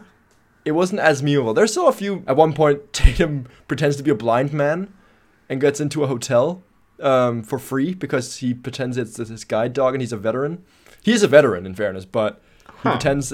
[0.63, 1.55] It wasn't as memeable.
[1.55, 2.23] There's still a few.
[2.27, 4.93] At one point, Tatum pretends to be a blind man
[5.49, 6.61] and gets into a hotel
[7.01, 10.63] um, for free because he pretends it's his guide dog and he's a veteran.
[11.01, 12.91] He is a veteran, in fairness, but he Huh.
[12.91, 13.33] pretends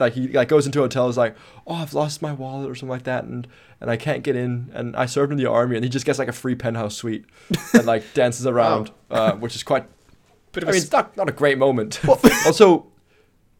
[0.00, 1.08] like he like goes into a hotel.
[1.08, 1.36] Is like,
[1.66, 3.46] oh, I've lost my wallet or something like that, and
[3.80, 4.70] and I can't get in.
[4.74, 7.24] And I served in the army, and he just gets like a free penthouse suite
[7.74, 9.86] and like dances around, uh, which is quite.
[10.52, 12.00] Bit I of a mean, it's not not a great moment.
[12.46, 12.86] also,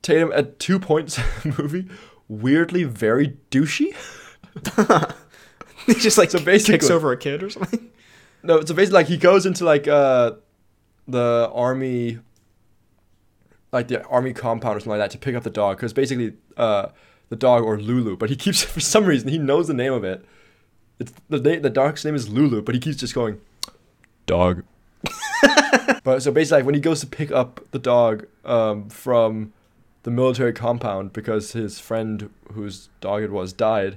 [0.02, 1.88] Tatum at two points movie,
[2.28, 3.94] weirdly very douchey.
[5.86, 7.90] he just like So kicks basically- over a kid or something.
[8.42, 10.32] No, so basically, like he goes into like uh,
[11.06, 12.18] the army,
[13.72, 16.34] like the army compound or something like that to pick up the dog because basically
[16.56, 16.88] uh,
[17.28, 20.04] the dog or Lulu, but he keeps for some reason he knows the name of
[20.04, 20.24] it.
[20.98, 23.40] It's the the dog's name is Lulu, but he keeps just going,
[24.26, 24.64] dog.
[26.04, 29.52] but so basically, like, when he goes to pick up the dog um, from
[30.02, 33.96] the military compound because his friend whose dog it was died,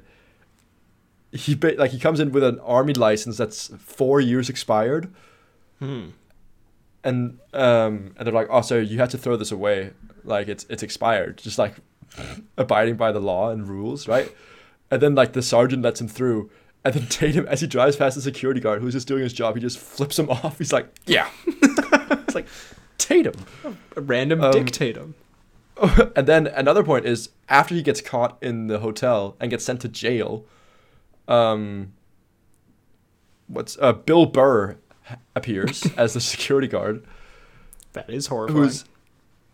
[1.34, 5.12] he like he comes in with an army license that's four years expired,
[5.80, 6.10] Hmm.
[7.04, 9.92] And um and they're like, oh, so you have to throw this away,
[10.24, 11.76] like it's it's expired, just like
[12.58, 14.32] abiding by the law and rules, right?
[14.92, 16.50] And then like the sergeant lets him through,
[16.86, 19.56] and then Tatum, as he drives past the security guard who's just doing his job,
[19.56, 20.58] he just flips him off.
[20.58, 22.48] He's like, yeah, it's like
[22.98, 23.34] Tatum.
[23.96, 25.14] A random Um, dictatum.
[26.16, 29.82] and then another point is after he gets caught in the hotel and gets sent
[29.82, 30.46] to jail,
[31.28, 31.94] um,
[33.48, 34.78] what's uh, Bill Burr
[35.36, 37.04] appears as the security guard,
[37.94, 38.64] That is horrifying.
[38.64, 38.86] who's,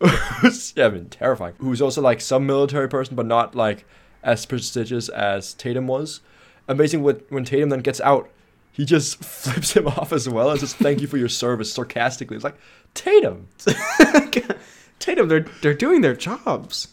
[0.40, 1.54] who's yeah, I mean terrifying.
[1.58, 3.84] Who's also like some military person, but not like
[4.22, 6.20] as prestigious as Tatum was.
[6.68, 8.30] Amazing when when Tatum then gets out,
[8.72, 12.36] he just flips him off as well and says thank you for your service sarcastically.
[12.36, 12.58] It's like
[12.94, 13.48] Tatum,
[14.98, 16.88] Tatum, they're they're doing their jobs.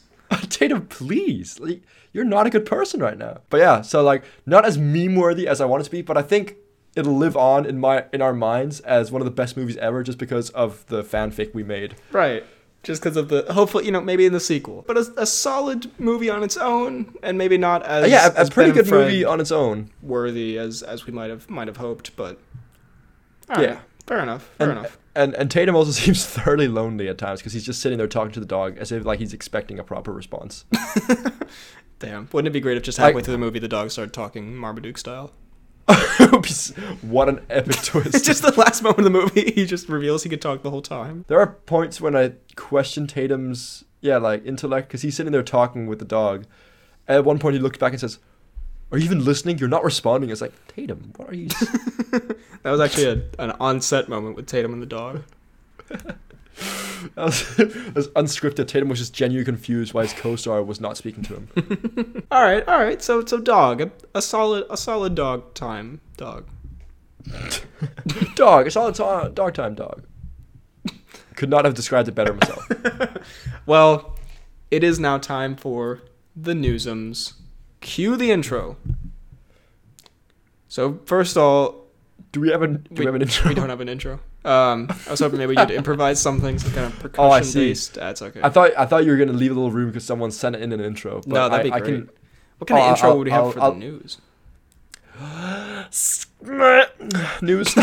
[0.50, 1.60] Tatum, please.
[1.60, 1.82] Like,
[2.14, 3.40] you're not a good person right now.
[3.50, 6.18] But yeah, so like not as meme worthy as I want it to be, but
[6.18, 6.56] I think
[6.98, 10.04] it'll live on in my in our minds as one of the best movies ever
[10.04, 11.96] just because of the fanfic we made.
[12.12, 12.44] Right.
[12.84, 15.92] Just because of the hopefully, you know, maybe in the sequel, but a, a solid
[16.00, 18.88] movie on its own, and maybe not as yeah, a, a as pretty Ben good
[18.88, 19.90] Fred movie on its own.
[20.02, 22.40] worthy as as we might have might have hoped, but
[23.50, 23.80] right, Yeah.
[24.06, 24.98] fair enough, fair And, enough.
[25.16, 28.32] and and Tatum also seems thoroughly lonely at times because he's just sitting there talking
[28.34, 30.64] to the dog as if like he's expecting a proper response.
[32.00, 34.56] Damn, wouldn't it be great if just halfway through the movie the dog started talking
[34.56, 35.34] Marmaduke style?
[37.02, 38.16] What an epic twist!
[38.16, 39.52] It's just the last moment of the movie.
[39.52, 41.26] He just reveals he could talk the whole time.
[41.28, 45.88] There are points when I question Tatum's yeah like intellect because he's sitting there talking
[45.88, 46.46] with the dog.
[47.08, 48.20] At one point, he looks back and says,
[48.92, 49.58] "Are you even listening?
[49.58, 51.50] You're not responding." It's like Tatum, what are you?
[52.64, 55.24] That was actually a, an on-set moment with Tatum and the dog.
[57.16, 57.58] That, was,
[57.96, 58.68] was unscripted.
[58.68, 62.24] Tatum was just genuinely confused why his co-star was not speaking to him.
[62.32, 63.02] All right, all right.
[63.02, 66.48] So so dog, a, a solid a solid dog time dog.
[68.36, 69.34] dog, it's all time.
[69.34, 70.04] Dog time, dog.
[71.36, 72.68] Could not have described it better myself.
[73.66, 74.18] Well,
[74.72, 76.02] it is now time for
[76.36, 77.34] the newsums.
[77.82, 78.78] Cue the intro.
[80.70, 81.86] So first of all,
[82.32, 83.50] Do we have a Do we, have an intro?
[83.50, 84.20] we don't have an intro.
[84.48, 87.68] Um, I was hoping maybe you'd improvise something, some kind of percussion Oh, I see.
[87.70, 87.96] based.
[87.96, 88.40] That's okay.
[88.42, 90.72] I thought I thought you were gonna leave a little room because someone sent in
[90.72, 91.16] an intro.
[91.18, 91.94] But no, that'd be I, great.
[91.94, 92.10] I can,
[92.60, 94.18] what kind of I'll- intro I'll- would we have I'll- for the news?
[97.42, 97.74] news.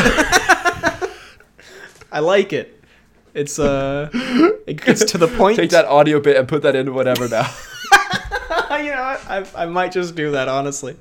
[2.13, 2.81] I like it.
[3.35, 4.09] It's uh,
[4.67, 5.57] it gets to the point.
[5.57, 7.51] Take that audio bit and put that in whatever now.
[8.79, 9.21] you know what?
[9.29, 10.97] I, I might just do that honestly.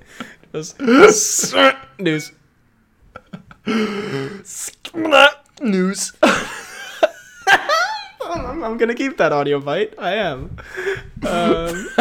[0.52, 0.80] Just
[2.00, 2.32] news.
[5.62, 6.14] News.
[8.26, 9.94] I'm, I'm gonna keep that audio bite.
[9.98, 10.58] I am.
[11.26, 11.90] Um,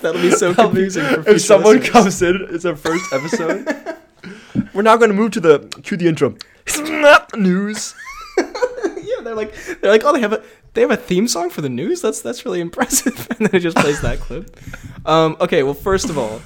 [0.00, 1.90] that'll be so confusing for if someone listeners.
[1.90, 3.96] comes in, it's our first episode.
[4.74, 6.36] We're now going to move to the cue the intro.
[7.36, 7.94] news.
[8.38, 10.42] yeah, they're like they're like, oh, they have a
[10.74, 12.00] they have a theme song for the news.
[12.00, 13.28] That's that's really impressive.
[13.30, 14.56] and then it just plays that clip.
[15.06, 16.40] Um, okay, well, first of all,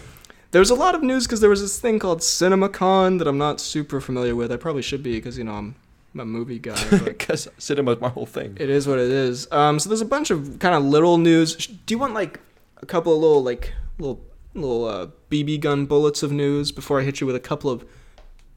[0.51, 3.61] there's a lot of news because there was this thing called CinemaCon that I'm not
[3.61, 4.51] super familiar with.
[4.53, 5.75] I probably should be because you know I'm,
[6.15, 6.83] I'm a movie guy.
[7.05, 8.57] Because cinema's my whole thing.
[8.59, 9.47] it is what it is.
[9.53, 11.55] Um, so there's a bunch of kind of little news.
[11.57, 12.41] Do you want like
[12.79, 14.21] a couple of little like little
[14.55, 17.85] little uh, BB gun bullets of news before I hit you with a couple of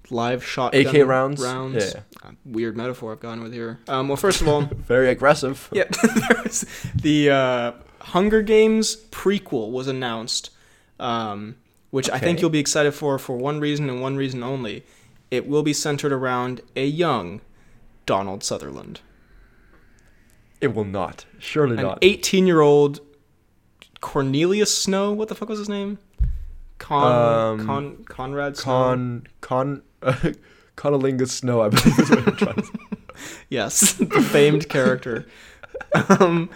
[0.10, 1.42] live shot AK rounds?
[1.42, 1.94] Rounds.
[1.94, 2.02] Yeah.
[2.24, 3.80] Uh, weird metaphor I've gone with here.
[3.88, 4.62] Um, well, first of all.
[4.76, 5.70] Very aggressive.
[5.74, 5.96] Yep.
[6.30, 10.50] There's the uh, Hunger Games prequel was announced,
[11.00, 11.56] um,
[11.92, 14.84] which I think you'll be excited for for one reason and one reason only.
[15.32, 17.42] It will be centered around a young
[18.06, 19.00] Donald Sutherland,
[20.60, 21.26] It will not.
[21.40, 22.00] Surely an not.
[22.02, 23.00] 18 year old
[24.02, 25.12] Cornelius Snow.
[25.14, 25.98] What the fuck was his name?
[26.78, 28.72] Con, Um, Con Conrad Snow?
[28.74, 29.82] Con con
[30.76, 32.64] Conolingus Snow, I believe is what I'm trying.
[33.50, 35.28] Yes, the famed character.
[36.10, 36.50] Um,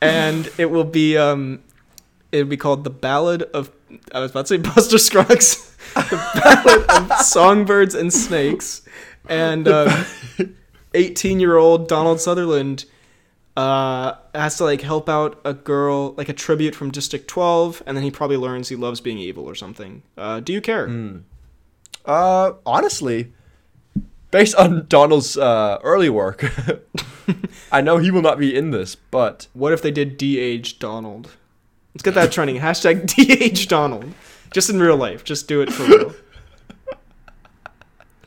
[0.00, 1.60] and it will be um,
[2.30, 3.72] it will be called the Ballad of
[4.12, 5.75] I was about to say Buster Scruggs,
[6.10, 8.82] the Ballad of Songbirds and Snakes,
[9.28, 9.68] and
[10.94, 12.84] eighteen year old Donald Sutherland
[13.56, 17.96] uh, has to like help out a girl like a tribute from District Twelve, and
[17.96, 20.02] then he probably learns he loves being evil or something.
[20.16, 20.86] Uh, do you care?
[22.04, 23.32] Uh, honestly,
[24.30, 26.44] based on Donald's uh, early work,
[27.72, 31.30] I know he will not be in this, but What if they did DH Donald?
[31.94, 32.58] Let's get that trending.
[32.58, 34.12] Hashtag DH Donald.
[34.56, 35.22] Just in real life.
[35.22, 36.14] Just do it for real.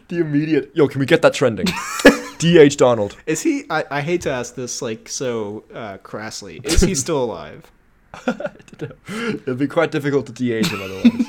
[0.08, 1.66] the immediate yo, can we get that trending?
[2.38, 3.16] DH Donald.
[3.26, 3.62] Is he?
[3.70, 6.60] I, I hate to ask this like so uh, crassly.
[6.64, 7.70] Is he still alive?
[8.26, 11.26] It'd be quite difficult to DH him otherwise.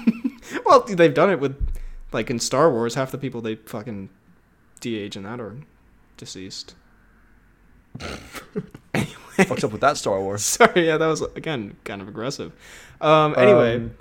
[0.66, 1.56] Well, they've done it with
[2.12, 2.96] like in Star Wars.
[2.96, 4.10] Half the people they fucking
[4.80, 5.58] DH in that are
[6.18, 6.74] deceased.
[9.38, 10.44] Fucks up with that Star Wars.
[10.44, 12.52] Sorry, yeah, that was again kind of aggressive.
[13.00, 13.96] Um, anyway, Um,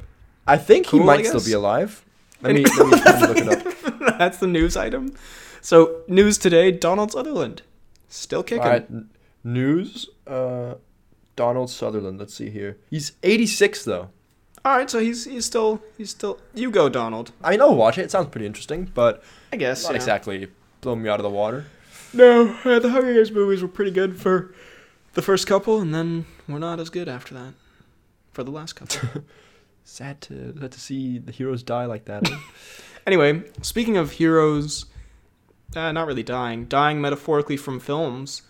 [0.47, 2.05] I think Cool, he might still be alive.
[2.43, 4.19] Let me, let me, let me look it up.
[4.19, 5.15] that's the news item.
[5.61, 7.61] So news today: Donald Sutherland
[8.09, 8.65] still kicking.
[8.65, 9.11] All right, n-
[9.45, 10.09] news.
[10.27, 10.75] Uh,
[11.37, 12.19] Donald Sutherland.
[12.19, 12.79] Let's see here.
[12.89, 14.09] He's 86 though.
[14.65, 16.39] All right, so he's he's still he's still.
[16.55, 17.33] You go, Donald.
[17.43, 18.03] I mean, I'll watch it.
[18.03, 19.85] It sounds pretty interesting, but I guess.
[19.85, 19.97] not yeah.
[19.97, 20.49] exactly
[20.81, 21.67] blowing me out of the water.
[22.13, 24.55] No, uh, the Hunger Games movies were pretty good for
[25.15, 27.55] the first couple, and then we're not as good after that
[28.33, 29.23] for the last couple.
[29.85, 32.31] Sad to sad to see the heroes die like that.
[32.31, 32.37] eh?
[33.07, 34.85] anyway, speaking of heroes,
[35.75, 38.43] uh, not really dying, dying metaphorically from films.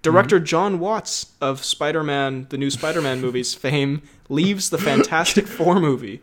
[0.00, 6.22] Director Jon Watts of Spider-Man, the new Spider-Man movies fame, leaves the Fantastic Four movie.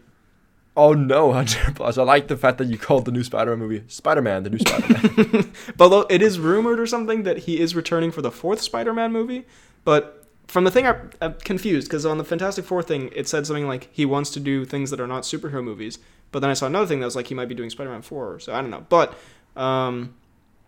[0.79, 1.97] Oh no, Hunter Plus.
[1.97, 5.51] I like the fact that you called the new Spider-Man movie Spider-Man, the new Spider-Man.
[5.77, 9.11] But although it is rumored or something that he is returning for the fourth Spider-Man
[9.11, 9.45] movie,
[9.83, 13.45] but from the thing I, I'm confused because on the Fantastic Four thing it said
[13.45, 15.99] something like he wants to do things that are not superhero movies,
[16.31, 18.39] but then I saw another thing that was like he might be doing Spider-Man Four,
[18.39, 18.85] so I don't know.
[18.89, 19.17] But
[19.55, 20.15] um,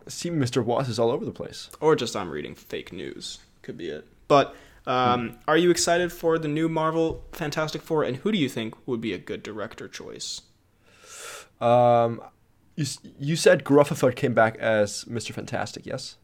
[0.08, 0.64] see, Mr.
[0.64, 1.70] Watts is all over the place.
[1.80, 4.06] or just I'm reading fake news could be it.
[4.28, 4.56] But
[4.88, 8.76] um, are you excited for the new Marvel Fantastic Four, and who do you think
[8.88, 10.42] would be a good director choice?
[11.60, 12.22] Um,
[12.76, 12.86] you
[13.20, 15.34] you said Gruffudd came back as Mr.
[15.34, 16.16] Fantastic, yes?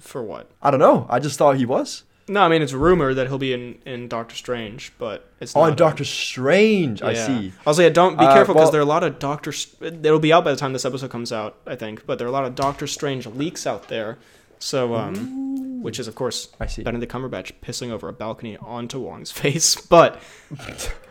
[0.00, 0.50] For what?
[0.62, 1.06] I don't know.
[1.10, 2.04] I just thought he was.
[2.28, 5.64] No, I mean it's rumored that he'll be in, in Doctor Strange, but it's Oh,
[5.64, 7.02] not a- Doctor Strange.
[7.02, 7.52] I see.
[7.66, 9.50] I'll say, don't be Uh, careful because well- there are a lot of Doctor.
[9.50, 12.06] St- It'll be out by the time this episode comes out, I think.
[12.06, 14.18] But there are a lot of Doctor Strange leaks out there.
[14.60, 16.82] So, um, which is of course I see.
[16.82, 19.74] Benedict Cumberbatch pissing over a balcony onto Wong's face.
[19.76, 20.20] But,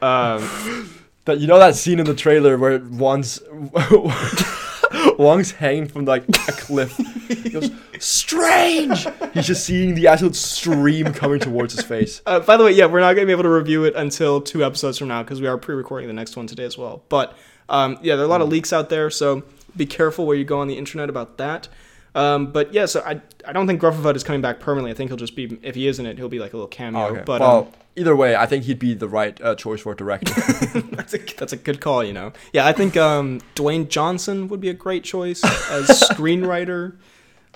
[0.02, 0.48] um,
[1.26, 3.40] That you know that scene in the trailer where Wong's
[5.20, 6.98] Wong's hanging from like a cliff.
[7.28, 9.06] He goes, Strange.
[9.34, 12.22] He's just seeing the absolute stream coming towards his face.
[12.26, 14.66] uh, by the way, yeah, we're not gonna be able to review it until two
[14.66, 17.04] episodes from now because we are pre-recording the next one today as well.
[17.10, 17.38] But,
[17.70, 19.44] um, yeah, there are a lot of leaks out there, so
[19.78, 21.68] be careful where you go on the internet about that.
[22.14, 24.92] Um, but yeah, so I I don't think Gruffudd is coming back permanently.
[24.92, 27.00] I think he'll just be if he isn't it, he'll be like a little cameo.
[27.02, 27.24] Oh, okay.
[27.26, 29.96] But well, um, either way, I think he'd be the right uh, choice for a
[29.96, 30.34] director.
[30.92, 32.34] that's a that's a good call, you know.
[32.52, 36.98] Yeah, I think um, Dwayne Johnson would be a great choice as screenwriter.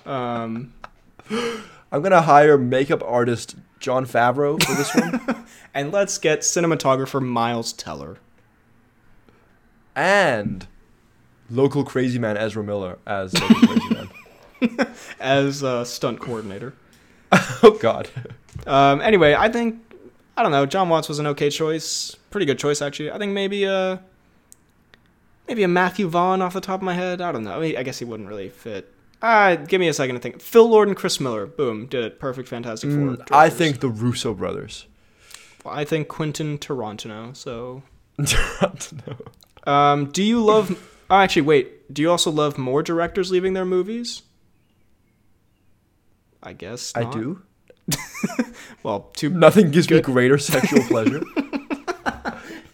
[0.06, 0.74] Um,
[1.92, 7.74] I'm gonna hire makeup artist Jon Favreau for this one, and let's get cinematographer Miles
[7.74, 8.20] Teller.
[9.96, 10.68] and
[11.50, 13.95] local crazy man Ezra Miller as local crazy man.
[15.20, 16.74] as uh, stunt coordinator.
[17.64, 18.08] Oh God.
[18.66, 19.82] Um, anyway, I think
[20.38, 20.66] I don't know.
[20.66, 23.12] Jon Watts was an okay choice, pretty good choice actually.
[23.12, 23.98] I think maybe uh
[25.48, 27.22] maybe a Matthew Vaughn off the top of my head.
[27.22, 27.58] I don't know.
[27.58, 28.94] I, mean, I guess he wouldn't really fit.
[29.22, 30.42] Uh, give me a second to think.
[30.42, 32.20] Phil Lord and Chris Miller, boom, did it.
[32.20, 33.00] Perfect, Fantastic Four.
[33.00, 34.86] Mm, I think the Russo brothers.
[35.66, 37.36] I think Quentin Tarantino.
[37.36, 37.82] So,
[38.18, 39.72] no.
[39.72, 40.72] um, do you love?
[41.10, 41.94] Oh, actually, wait.
[41.94, 44.22] Do you also love more directors leaving their movies?
[46.46, 47.42] I guess I do.
[48.84, 50.08] Well, too Nothing gives Good.
[50.08, 51.24] me greater sexual pleasure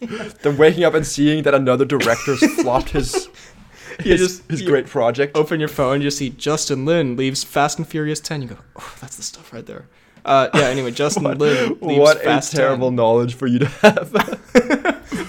[0.42, 3.28] than waking up and seeing that another director's flopped his
[4.04, 5.36] You his, just- his great project.
[5.36, 8.42] open your phone, you see Justin Lin leaves Fast and Furious 10.
[8.42, 9.86] You go, oh, that's the stuff right there.
[10.24, 10.62] Uh, yeah.
[10.62, 11.78] Anyway, Justin Lin.
[11.80, 12.58] leaves what a Fast 10.
[12.60, 14.12] terrible knowledge for you to have.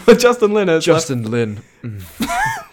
[0.05, 1.57] But Justin Lin has left Justin Lin.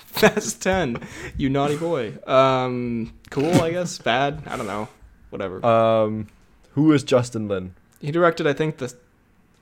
[0.07, 0.99] Fast Ten.
[1.37, 2.15] You naughty boy.
[2.27, 3.61] Um, cool.
[3.63, 3.99] I guess.
[3.99, 4.43] Bad.
[4.47, 4.89] I don't know.
[5.31, 5.65] Whatever.
[5.65, 6.27] Um,
[6.73, 7.75] who is Justin Lin?
[8.01, 8.95] he directed, I think, the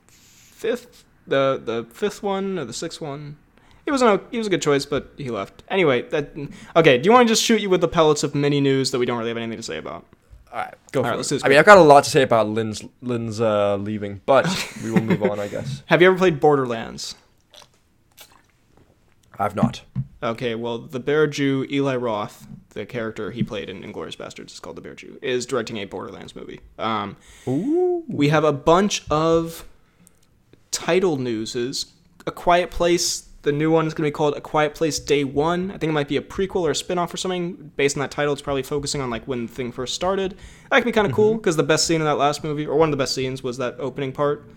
[0.07, 3.37] fifth, the the fifth one or the sixth one.
[3.85, 5.63] He was an, he was a good choice, but he left.
[5.69, 6.31] Anyway, that
[6.75, 6.97] okay.
[6.97, 9.05] Do you want to just shoot you with the pellets of mini news that we
[9.05, 10.05] don't really have anything to say about?
[10.51, 11.17] All right, go All for right, it.
[11.17, 13.77] let's do this I mean, I've got a lot to say about Lin's Lin's uh,
[13.77, 14.47] leaving, but
[14.83, 15.83] we will move on, I guess.
[15.87, 17.15] Have you ever played Borderlands?
[19.37, 19.81] I've not.
[20.21, 24.59] Okay, well, the Bear Jew Eli Roth, the character he played in Inglourious Basterds, is
[24.59, 26.59] called the Bear Jew, is directing a Borderlands movie.
[26.77, 27.17] Um,
[27.47, 28.03] Ooh.
[28.07, 29.65] we have a bunch of
[30.71, 31.87] title newses.
[32.27, 35.23] A Quiet Place, the new one is going to be called A Quiet Place Day
[35.23, 35.71] One.
[35.71, 37.71] I think it might be a prequel or a spin-off or something.
[37.75, 40.35] Based on that title, it's probably focusing on like when the thing first started.
[40.69, 42.75] That could be kind of cool because the best scene in that last movie, or
[42.77, 44.47] one of the best scenes, was that opening part.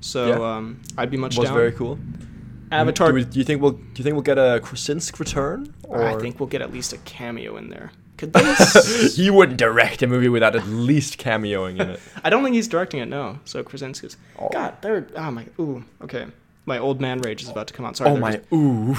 [0.00, 0.56] So Yeah.
[0.56, 1.56] um, I'd be much Was down.
[1.56, 1.98] very cool.
[2.72, 3.08] Avatar.
[3.08, 5.74] Do, we, do you think we'll do you think we'll get a Krasinski return?
[5.84, 6.02] Or?
[6.02, 7.92] I think we'll get at least a cameo in there.
[8.16, 9.16] Could this?
[9.16, 12.00] he wouldn't direct a movie without at least cameoing in it.
[12.24, 13.06] I don't think he's directing it.
[13.06, 13.38] No.
[13.44, 14.16] So Krasinski's.
[14.38, 14.48] Oh.
[14.52, 15.06] God, they're.
[15.16, 15.46] Oh my.
[15.58, 15.84] Ooh.
[16.02, 16.26] Okay.
[16.64, 17.96] My old man rage is about to come out.
[17.96, 18.10] Sorry.
[18.10, 18.36] Oh my!
[18.36, 18.92] just- Ooh!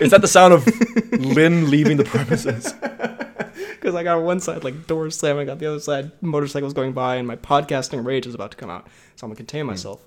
[0.00, 0.66] is that the sound of
[1.12, 2.72] Lin leaving the premises?
[2.72, 6.72] Because I got on one side like doors slamming, I got the other side motorcycles
[6.72, 8.86] going by, and my podcasting rage is about to come out.
[9.16, 9.68] So I'm gonna contain hmm.
[9.68, 10.00] myself.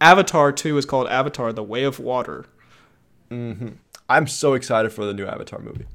[0.00, 2.46] Avatar 2 is called Avatar: The Way of Water.
[3.28, 3.68] hmm
[4.08, 5.86] I'm so excited for the new Avatar movie.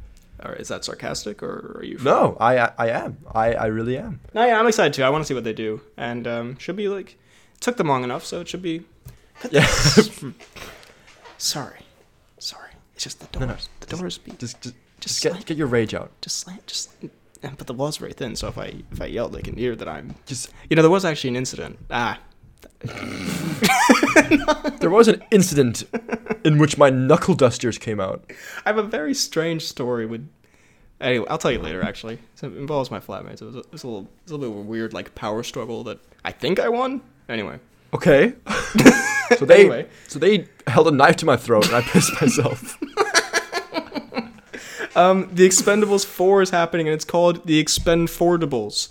[0.44, 1.98] Or is that sarcastic, or are you?
[2.04, 3.18] No, I I, I am.
[3.34, 4.20] I, I really am.
[4.34, 5.04] No, yeah, I'm excited too.
[5.04, 7.18] I want to see what they do, and um, should be like.
[7.62, 8.84] Took them long enough, so it should be.
[11.38, 11.80] Sorry,
[12.38, 12.70] sorry.
[12.94, 13.70] It's just the No, doors.
[13.82, 16.12] no, the doors be just just just just slant, get get your rage out.
[16.22, 16.92] just slant, just.
[17.02, 19.76] and- But the wall's very thin, so if I if I yell, they can hear
[19.76, 20.16] that I'm.
[20.26, 21.78] Just You know, there was actually an incident.
[21.92, 22.20] Ah,
[24.80, 25.84] there was an incident
[26.44, 28.24] in which my knuckle dusters came out.
[28.66, 30.28] I have a very strange story with.
[31.02, 31.84] Anyway, I'll tell you later.
[31.84, 33.42] Actually, so it involves my flatmates.
[33.42, 34.94] It was a, it was a little, it was a little bit of a weird
[34.94, 37.02] like power struggle that I think I won.
[37.28, 37.60] Anyway,
[37.94, 38.34] Okay.
[39.38, 39.88] so they Anyway.
[40.08, 42.78] so they held a knife to my throat and I pissed myself.
[44.96, 48.90] um, the Expendables four is happening, and it's called the Expendables.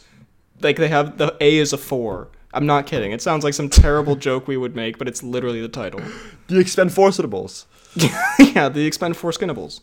[0.60, 2.28] Like they have the A is a four.
[2.54, 3.12] I'm not kidding.
[3.12, 6.00] It sounds like some terrible joke we would make, but it's literally the title.
[6.46, 7.66] the expend forceables.
[8.38, 9.80] yeah, the Expend Four Skinnables.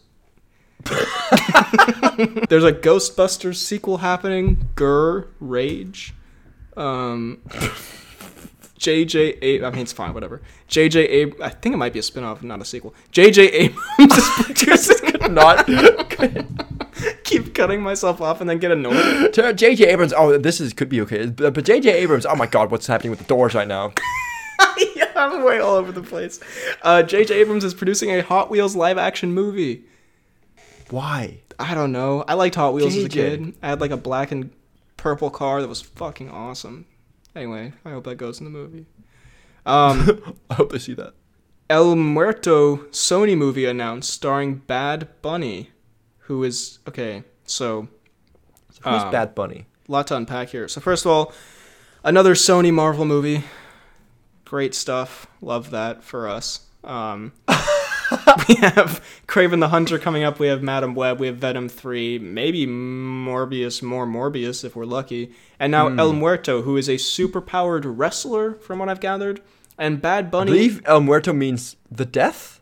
[2.50, 4.70] There's a Ghostbusters sequel happening.
[4.76, 6.14] Grr, Rage.
[6.76, 7.42] Um,
[8.80, 9.64] JJ A.
[9.64, 10.42] I mean, it's fine, whatever.
[10.68, 11.40] JJ.
[11.42, 12.94] I think it might be a spin-off, not a sequel.
[13.14, 15.34] JJ Abrams is producing.
[15.34, 15.68] Not
[17.24, 19.34] Keep cutting myself off and then get annoyed.
[19.58, 19.86] J.J.
[19.86, 20.14] Abrams.
[20.14, 21.28] Oh, this is could be okay.
[21.28, 21.92] But, J.J.
[21.92, 22.26] Abrams.
[22.26, 23.94] Oh my God, what's happening with the doors right now?
[24.96, 26.40] yeah, I'm way all over the place.
[26.82, 29.84] Uh, JJ Abrams is producing a Hot Wheels live-action movie.
[30.90, 31.40] Why?
[31.60, 32.24] I don't know.
[32.28, 33.56] I liked Hot Wheels as a kid.
[33.62, 34.52] I had like a black and
[34.98, 36.86] purple car that was fucking awesome.
[37.36, 38.86] Anyway, I hope that goes in the movie.
[39.66, 41.14] Um, I hope they see that.
[41.70, 45.70] El Muerto Sony movie announced starring Bad Bunny,
[46.32, 47.24] who is okay.
[47.46, 47.90] So
[48.84, 49.66] Who's Um, Bad Bunny?
[49.90, 50.70] lot to unpack here.
[50.70, 51.34] So first of all,
[52.06, 53.44] another Sony Marvel movie.
[54.46, 55.28] Great stuff.
[55.42, 56.62] Love that for us.
[56.86, 57.34] Um,
[58.48, 60.40] we have Kraven the Hunter coming up.
[60.40, 61.20] We have Madame Web.
[61.20, 62.20] We have Venom 3.
[62.20, 65.34] Maybe Morbius, more Morbius if we're lucky.
[65.60, 69.42] And now El Muerto, who is a super-powered wrestler, from what I've gathered.
[69.78, 70.52] And Bad Bunny.
[70.52, 72.62] I believe El Muerto means the death.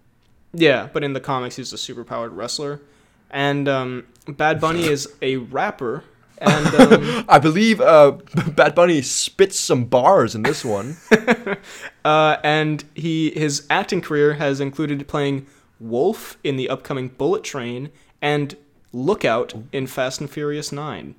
[0.54, 2.82] Yeah, but in the comics, he's a super-powered wrestler.
[3.30, 6.04] And um, Bad Bunny is a rapper.
[6.40, 8.12] And um, I believe uh,
[8.56, 10.98] Bad Bunny spits some bars in this one.
[12.06, 15.46] Uh, and he his acting career has included playing
[15.82, 18.56] Wolf in the upcoming Bullet Train and
[18.94, 21.16] Lookout in Fast and Furious Nine.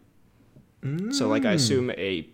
[1.13, 2.27] So, like, I assume a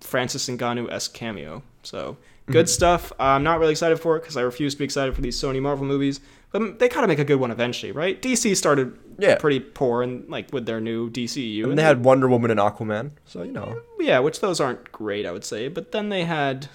[0.00, 1.62] Francis Ngannou esque cameo.
[1.82, 3.10] So, good stuff.
[3.18, 5.60] I'm not really excited for it because I refuse to be excited for these Sony
[5.60, 6.20] Marvel movies.
[6.50, 8.20] But they gotta make a good one eventually, right?
[8.22, 9.36] DC started Yeah.
[9.36, 11.64] pretty poor and like with their new DCU.
[11.68, 13.80] And they had Wonder Woman and Aquaman, so you know.
[14.00, 15.68] yeah, which those aren't great, I would say.
[15.68, 16.68] But then they had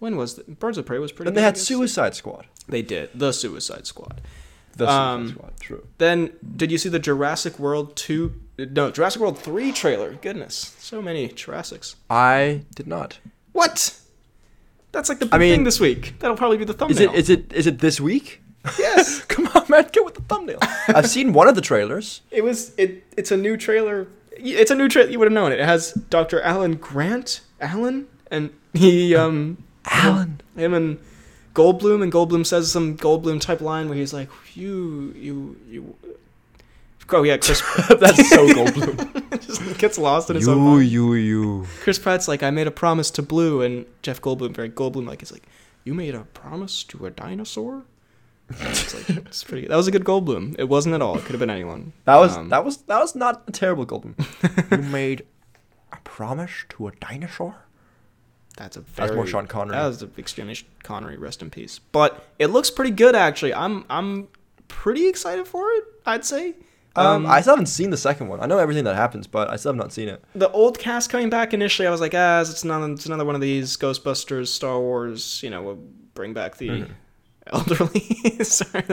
[0.00, 1.28] when was the, Birds of Prey was pretty.
[1.28, 1.56] Then good, they had.
[1.58, 2.46] Suicide Squad.
[2.68, 4.20] They did the Suicide Squad.
[4.76, 5.86] The Suicide Um, Squad, true.
[5.98, 8.34] Then did you see the Jurassic World two?
[8.58, 10.14] No, Jurassic World three trailer.
[10.14, 11.94] Goodness, so many Jurassics.
[12.10, 13.18] I did not.
[13.52, 13.96] What?
[14.90, 16.14] That's like the big I mean- thing this week.
[16.18, 17.12] That'll probably be the thumbnail.
[17.14, 18.41] Is it is it is it this week?
[18.78, 19.22] Yes.
[19.28, 20.58] Come on, man, get with the thumbnail.
[20.88, 22.20] I've seen one of the trailers.
[22.30, 23.04] It was it.
[23.16, 24.06] It's a new trailer.
[24.32, 25.10] It's a new trailer.
[25.10, 25.60] You would have known it.
[25.60, 26.40] It has Dr.
[26.40, 30.40] Alan Grant Alan, and he um Alan.
[30.56, 30.98] him and
[31.54, 35.96] Goldblum, and Goldblum says some Goldblum type line where he's like, "You, you, you."
[37.10, 37.60] Oh yeah, Chris
[38.00, 39.40] That's so Goldblum.
[39.44, 40.88] just gets lost in his own mind.
[40.88, 41.66] you, you.
[41.82, 45.20] Chris Pratt's like, "I made a promise to Blue," and Jeff Goldblum, very Goldblum, like,
[45.20, 45.42] he's like,
[45.84, 47.82] "You made a promise to a dinosaur."
[48.60, 49.66] It's like it's pretty.
[49.68, 50.56] That was a good Goldblum.
[50.58, 51.16] It wasn't at all.
[51.16, 51.92] It could have been anyone.
[52.04, 54.14] That was Um, that was that was not a terrible Goldblum.
[54.70, 55.24] you made
[55.92, 57.56] a promise to a dinosaur.
[58.56, 59.76] That's a very, That's more Sean Connery.
[59.76, 61.16] That was extremely Connery.
[61.16, 61.78] Rest in peace.
[61.78, 63.54] But it looks pretty good actually.
[63.54, 64.28] I'm I'm
[64.68, 65.84] pretty excited for it.
[66.06, 66.54] I'd say.
[66.94, 68.40] Um, I still haven't seen the second one.
[68.40, 70.22] I know everything that happens, but I still have not seen it.
[70.34, 73.34] the old cast coming back initially, I was like, ah, it's another, it's another one
[73.34, 75.42] of these Ghostbusters, Star Wars.
[75.42, 75.78] You know, we'll
[76.12, 76.90] bring back the Mhm.
[77.46, 78.00] Elderly.
[78.42, 78.84] Sorry.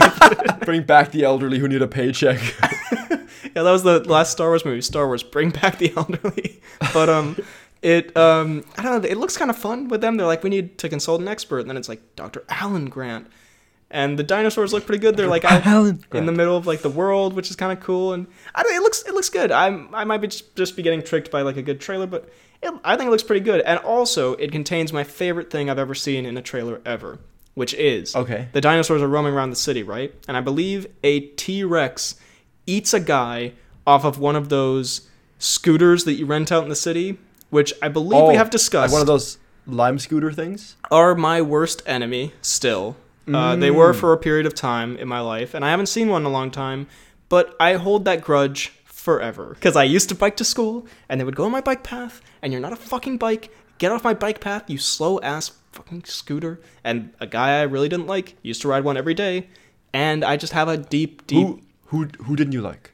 [0.64, 2.40] Bring back the elderly who need a paycheck.
[2.60, 4.80] yeah, that was the last Star Wars movie.
[4.80, 6.60] Star Wars, bring back the elderly.
[6.92, 7.36] But um,
[7.82, 9.08] it um, I don't know.
[9.08, 10.16] It looks kind of fun with them.
[10.16, 12.44] They're like, we need to consult an expert, and then it's like Dr.
[12.48, 13.26] Alan Grant,
[13.90, 15.16] and the dinosaurs look pretty good.
[15.16, 18.12] They're like Alan in the middle of like the world, which is kind of cool.
[18.12, 18.74] And I don't.
[18.74, 19.52] It looks it looks good.
[19.52, 22.28] I'm I might be just, just be getting tricked by like a good trailer, but
[22.62, 23.60] it, I think it looks pretty good.
[23.60, 27.18] And also, it contains my favorite thing I've ever seen in a trailer ever,
[27.54, 28.48] which is Okay.
[28.52, 30.12] the dinosaurs are roaming around the city, right?
[30.28, 32.16] And I believe a T Rex
[32.66, 33.52] eats a guy
[33.86, 37.18] off of one of those scooters that you rent out in the city,
[37.50, 40.76] which I believe we Oh, have discussed Like one of those lime scooter things.
[40.90, 42.96] are my worst enemy still.
[43.32, 46.08] Uh, they were for a period of time in my life, and I haven't seen
[46.08, 46.86] one in a long time,
[47.30, 49.54] but I hold that grudge forever.
[49.54, 52.20] Because I used to bike to school, and they would go on my bike path,
[52.42, 53.50] and you're not a fucking bike.
[53.78, 56.60] Get off my bike path, you slow ass fucking scooter.
[56.82, 59.48] And a guy I really didn't like used to ride one every day,
[59.92, 61.46] and I just have a deep, deep.
[61.46, 62.90] Who who who didn't you like?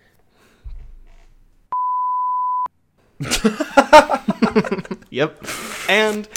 [5.11, 5.45] Yep.
[5.89, 6.29] And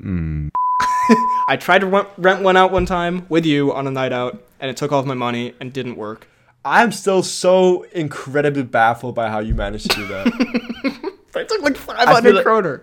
[0.00, 0.48] hmm.
[1.48, 4.70] I tried to rent- one out one time with you on a night out, and
[4.70, 6.28] it took all of my money and didn't work.
[6.64, 11.08] I'm still so incredibly baffled by how you managed to do that.
[11.34, 12.82] It took like 500 like- kroner.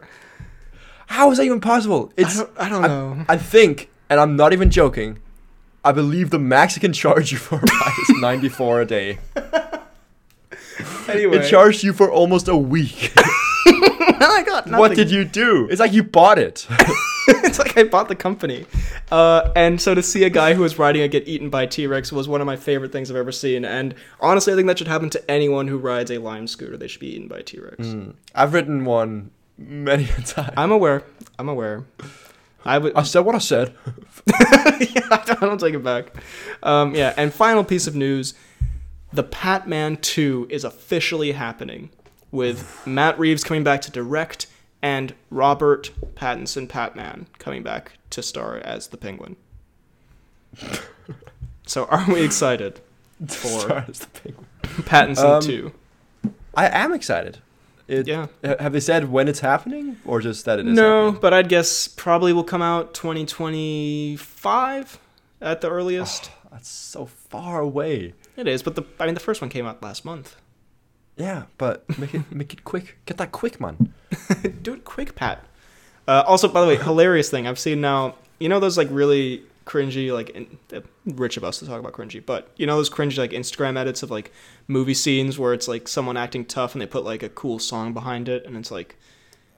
[1.10, 2.12] How is that even possible?
[2.18, 3.26] I It's don't, I don't know.
[3.28, 5.20] I think, and I'm not even joking.
[5.84, 9.18] I believe the max it can charge you for a ride is 94 a day.
[11.08, 13.12] Anyway, It charged you for almost a week.
[14.22, 14.80] I got nothing.
[14.80, 15.68] what did you do?
[15.70, 16.68] It's like you bought it.
[17.28, 18.66] it's like I bought the company.
[19.12, 21.88] Uh, and so to see a guy who was riding a get eaten by T
[21.88, 23.66] Rex was one of my favorite things I've ever seen.
[23.66, 26.78] And honestly, I think that should happen to anyone who rides a Lime scooter.
[26.78, 27.88] They should be eaten by T Rex.
[28.36, 30.54] I've written one many a time.
[30.58, 31.04] I'm aware.
[31.38, 31.86] I'm aware.
[32.66, 32.94] I would.
[32.96, 33.74] I said what I said.
[34.28, 36.12] yeah, I don't, I don't take it back.
[36.64, 38.34] Um, yeah, and final piece of news:
[39.14, 41.90] the Patman Two is officially happening,
[42.32, 44.48] with Matt Reeves coming back to direct
[44.82, 49.36] and Robert Pattinson Patman coming back to star as the Penguin.
[51.66, 52.80] so, are we excited
[53.28, 54.46] for Sorry, it's the penguin.
[54.64, 55.74] Pattinson Um, Two?
[56.56, 57.40] I am excited.
[57.90, 58.28] It, Yeah.
[58.44, 60.76] Have they said when it's happening, or just that it is?
[60.76, 61.22] No, happening?
[61.22, 65.00] but I'd guess probably will come out 2025
[65.42, 66.32] at the earliest.
[66.52, 68.14] That's so far away.
[68.36, 70.36] It is, but the I mean the first one came out last month.
[71.18, 72.98] Yeah, but make it make it quick.
[73.06, 73.94] Get that quick, man.
[74.62, 75.44] Do it quick, Pat.
[76.08, 78.16] Uh, also, by the way, hilarious thing I've seen now.
[78.40, 81.94] You know those like really cringy, like in, uh, rich of us to talk about
[81.94, 84.32] cringy, but you know those cringy like Instagram edits of like
[84.68, 87.94] movie scenes where it's like someone acting tough and they put like a cool song
[87.94, 88.96] behind it, and it's like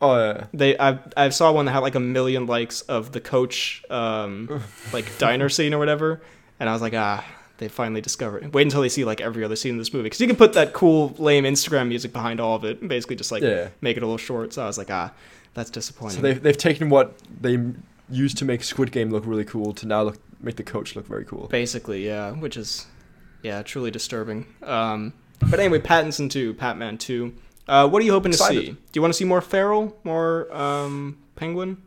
[0.03, 0.45] Oh yeah.
[0.53, 4.61] they I I saw one that had like a million likes of the coach um
[4.93, 6.21] like diner scene or whatever,
[6.59, 7.23] and I was like ah.
[7.57, 8.41] They finally discovered.
[8.43, 8.53] it.
[8.55, 10.53] Wait until they see like every other scene in this movie, because you can put
[10.53, 13.67] that cool, lame Instagram music behind all of it, and basically just like Yeah.
[13.81, 14.51] make it a little short.
[14.53, 15.13] So I was like, ah,
[15.53, 16.15] that's disappointing.
[16.15, 17.57] So they've they've taken what they
[18.11, 21.07] used to make Squid Game look really cool to now look make the coach look
[21.07, 21.47] very cool.
[21.47, 22.87] Basically, yeah, which is,
[23.43, 24.47] yeah, truly disturbing.
[24.63, 25.13] Um,
[25.49, 27.33] but anyway, Pattinson 2, Patman 2.
[27.67, 28.71] Uh, what are you hoping to see?
[28.71, 31.81] Do you want to see more Farrell, more um, Penguin?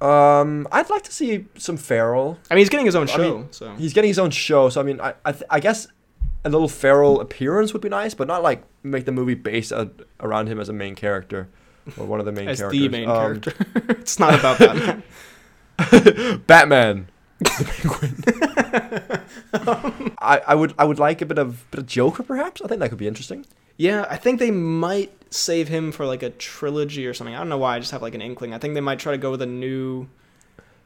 [0.00, 2.38] Um, I'd like to see some Farrell.
[2.50, 4.68] I mean, he's getting his own I show, mean, so He's getting his own show,
[4.68, 5.86] so I mean, I I, th- I guess
[6.44, 9.90] a little Farrell appearance would be nice, but not like make the movie based a-
[10.20, 11.48] around him as a main character
[11.96, 12.80] or one of the main as characters.
[12.80, 13.52] the main Um, character.
[14.00, 15.02] it's not about Batman.
[16.46, 17.08] Batman.
[17.38, 19.20] The
[19.52, 20.12] Penguin.
[20.18, 22.62] I, I would I would like a bit of bit of Joker perhaps.
[22.62, 23.44] I think that could be interesting.
[23.76, 27.34] yeah, I think they might save him for like a trilogy or something.
[27.34, 27.76] I don't know why.
[27.76, 28.54] I just have like an inkling.
[28.54, 30.08] I think they might try to go with a new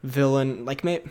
[0.03, 0.65] villain.
[0.65, 1.01] Like, may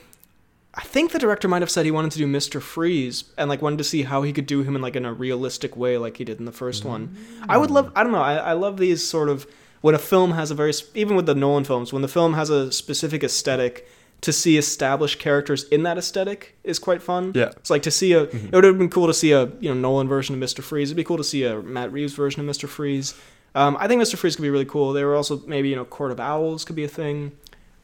[0.75, 3.63] I think the director might have said he wanted to do Mister Freeze and like
[3.63, 6.19] wanted to see how he could do him in like in a realistic way, like
[6.19, 7.17] he did in the first one.
[7.49, 7.91] I would love.
[7.97, 8.21] I don't know.
[8.23, 9.47] I, I love these sort of
[9.81, 12.51] when a film has a very even with the Nolan films, when the film has
[12.51, 13.89] a specific aesthetic,
[14.21, 17.33] to see established characters in that aesthetic is quite fun.
[17.35, 17.51] Yeah.
[17.57, 18.25] It's like to see a.
[18.25, 20.89] It would have been cool to see a you know Nolan version of Mister Freeze.
[20.91, 23.15] It'd be cool to see a Matt Reeves version of Mister Freeze.
[23.55, 24.93] Um, I think Mister Freeze could be really cool.
[24.93, 27.33] There were also maybe you know Court of Owls could be a thing.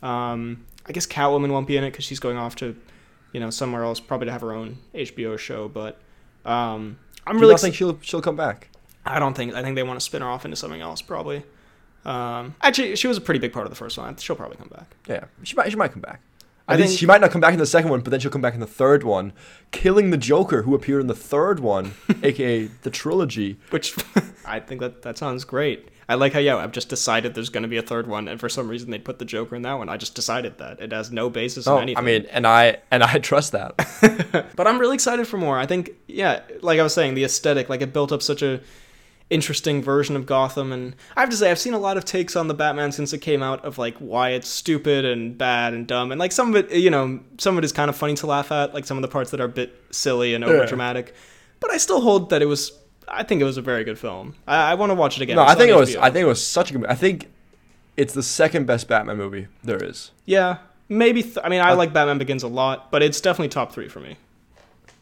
[0.03, 2.77] Um, I guess Catwoman won't be in it because she's going off to,
[3.33, 5.69] you know, somewhere else, probably to have her own HBO show.
[5.69, 5.99] But
[6.45, 7.55] um, I'm Do really.
[7.55, 8.69] not think she'll she'll come back?
[9.05, 9.55] I don't think.
[9.55, 11.45] I think they want to spin her off into something else, probably.
[12.07, 14.17] Um, actually, she was a pretty big part of the first one.
[14.17, 14.95] She'll probably come back.
[15.09, 16.21] Yeah, she might she might come back.
[16.69, 18.41] I think- she might not come back in the second one, but then she'll come
[18.41, 19.33] back in the third one,
[19.71, 23.59] killing the Joker who appeared in the third one, aka the trilogy.
[23.71, 23.95] Which
[24.47, 25.89] I think that that sounds great.
[26.09, 28.39] I like how yeah, I've just decided there's going to be a third one, and
[28.39, 29.89] for some reason they put the Joker in that one.
[29.89, 31.99] I just decided that it has no basis Oh, in anything.
[31.99, 33.75] I mean, and I and I trust that.
[34.57, 35.59] but I'm really excited for more.
[35.59, 38.61] I think, yeah, like I was saying, the aesthetic, like it built up such a
[39.29, 42.37] interesting version of Gotham, and I have to say, I've seen a lot of takes
[42.37, 45.87] on the Batman since it came out of like why it's stupid and bad and
[45.87, 48.15] dumb, and like some of it, you know, some of it is kind of funny
[48.15, 50.65] to laugh at, like some of the parts that are a bit silly and over
[50.67, 51.15] dramatic.
[51.61, 52.73] But I still hold that it was.
[53.09, 54.35] I think it was a very good film.
[54.47, 55.37] I, I want to watch it again.
[55.37, 55.97] no, It's I think it was.
[55.97, 56.87] I think it was such a good.
[56.87, 57.31] I think
[57.97, 60.11] it's the second best Batman movie there is.
[60.25, 60.59] yeah,
[60.89, 61.23] maybe.
[61.23, 64.01] Th- I mean, I like Batman Begins a lot, but it's definitely top three for
[64.01, 64.17] me.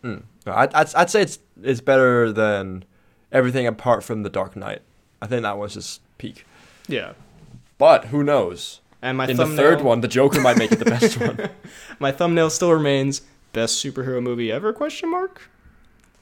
[0.03, 0.19] Hmm.
[0.47, 2.85] No, I'd, I'd I'd say it's it's better than
[3.35, 4.81] everything apart from the Dark Knight.
[5.21, 6.47] I think that was his peak.
[6.89, 7.13] Yeah,
[7.77, 8.81] But who knows?
[9.03, 11.51] and my in the third one, the Joker might make it the best one.
[11.99, 13.21] my thumbnail still remains
[13.53, 15.43] best superhero movie ever question mark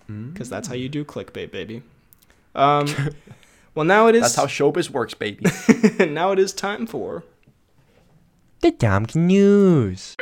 [0.09, 1.83] because that's how you do clickbait baby
[2.55, 2.87] um
[3.75, 5.47] well now it is That's how showbiz works, baby.
[5.99, 7.25] And now it is time for
[8.61, 10.15] the damn news.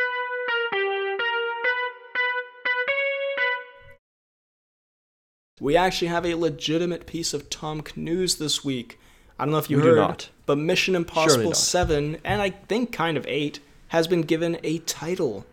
[5.61, 8.99] We actually have a legitimate piece of tom news this week
[9.39, 10.31] i don't know if you We do heard not.
[10.47, 15.45] but mission impossible 7 and i think kind of 8 has been given a title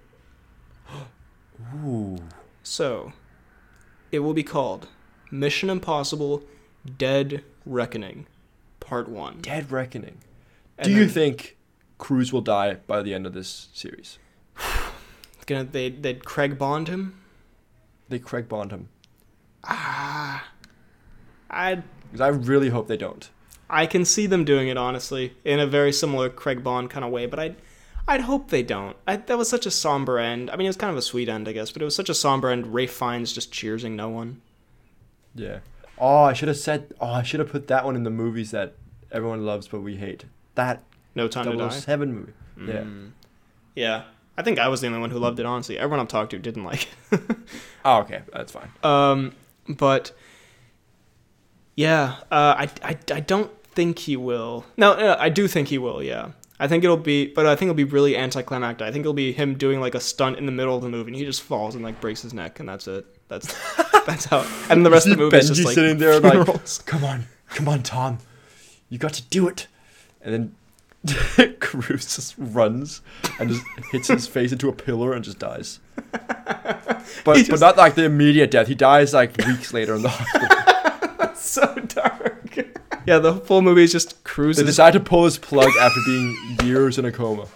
[1.86, 2.18] Ooh.
[2.64, 3.12] so
[4.12, 4.88] it will be called
[5.30, 6.44] mission impossible
[6.98, 8.26] dead reckoning
[8.80, 10.20] part 1 Dead Reckoning.
[10.78, 11.58] And Do you think
[11.98, 14.18] Cruise will die by the end of this series?
[15.46, 17.20] gonna they they'd Craig Bond him.
[18.10, 18.88] They Craig Bond him.
[19.68, 20.48] Ah,
[21.50, 23.30] I Because I really hope they don't.
[23.70, 27.12] I can see them doing it honestly in a very similar Craig Bond kind of
[27.12, 27.48] way, but I.
[27.50, 27.56] would
[28.08, 28.96] I'd hope they don't.
[29.06, 30.50] I, that was such a somber end.
[30.50, 32.10] I mean, it was kind of a sweet end, I guess, but it was such
[32.10, 32.74] a somber end.
[32.74, 34.42] Ralph Fiennes just cheersing no one.
[35.36, 35.60] Yeah.
[35.98, 36.94] Oh, I should have said.
[37.02, 38.76] Oh, I should have put that one in the movies that
[39.12, 40.24] everyone loves but we hate.
[40.56, 40.84] That
[41.16, 41.70] No time to die.
[41.70, 42.34] 007 movie.
[42.58, 42.82] Yeah.
[42.82, 43.12] Mm.
[43.76, 44.04] Yeah.
[44.38, 45.46] I think I was the only one who loved it.
[45.46, 47.20] Honestly, everyone I've talked to didn't like it.
[47.86, 48.70] Oh, okay, that's fine.
[48.84, 49.34] Um,
[49.68, 50.12] but
[51.76, 54.66] yeah, uh, I, I, I don't think he will.
[54.76, 56.02] No, no, I do think he will.
[56.02, 58.88] Yeah, I think it'll be, but I think it'll be really anticlimactic.
[58.88, 61.12] I think it'll be him doing like a stunt in the middle of the movie,
[61.12, 63.06] and he just falls and like breaks his neck, and that's it.
[63.28, 63.54] That's
[64.06, 64.46] that's how.
[64.70, 66.48] And the rest of the movie is just like sitting there like,
[66.86, 68.18] come on, come on, Tom,
[68.90, 69.68] you got to do it.
[70.22, 70.56] And then
[71.60, 73.02] Cruise just runs
[73.40, 75.80] and just hits his face into a pillar and just dies.
[77.24, 78.68] But He but not like the immediate death.
[78.68, 81.36] He dies like weeks later in the hospital.
[81.36, 82.58] so dark.
[83.06, 84.58] yeah, the full movie is just Cruise.
[84.58, 87.48] They decide to pull his plug after being years in a coma.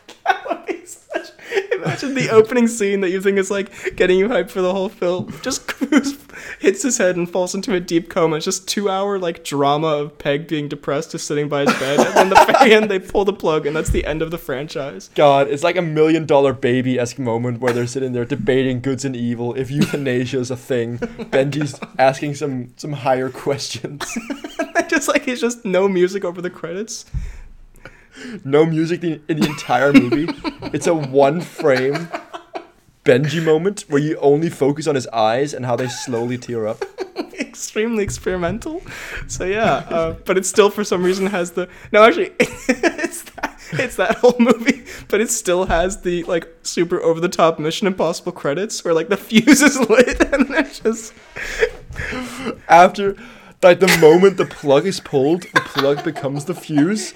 [1.84, 4.90] Imagine the opening scene that you think is like getting you hyped for the whole
[4.90, 5.34] film.
[5.42, 5.72] Just
[6.60, 8.38] hits his head and falls into a deep coma.
[8.38, 12.00] It's just two hour like drama of Pegg being depressed, just sitting by his bed,
[12.00, 14.38] and then the very end they pull the plug, and that's the end of the
[14.38, 15.10] franchise.
[15.16, 19.06] God, it's like a million dollar baby esque moment where they're sitting there debating goods
[19.06, 20.98] and evil, if euthanasia is a thing.
[20.98, 24.18] Benji's asking some some higher questions.
[24.88, 27.06] just like it's just no music over the credits.
[28.44, 30.28] No music in in the entire movie.
[30.74, 32.10] It's a one frame
[33.04, 36.84] Benji moment where you only focus on his eyes and how they slowly tear up.
[37.40, 38.82] Extremely experimental.
[39.28, 43.58] So yeah, uh, but it still for some reason has the no actually it's that
[43.74, 47.88] it's that whole movie, but it still has the like super over the top Mission
[47.88, 51.14] Impossible credits where like the fuse is lit and there's just
[52.68, 53.16] After,
[53.62, 57.14] like the moment the plug is pulled, the plug becomes the fuse.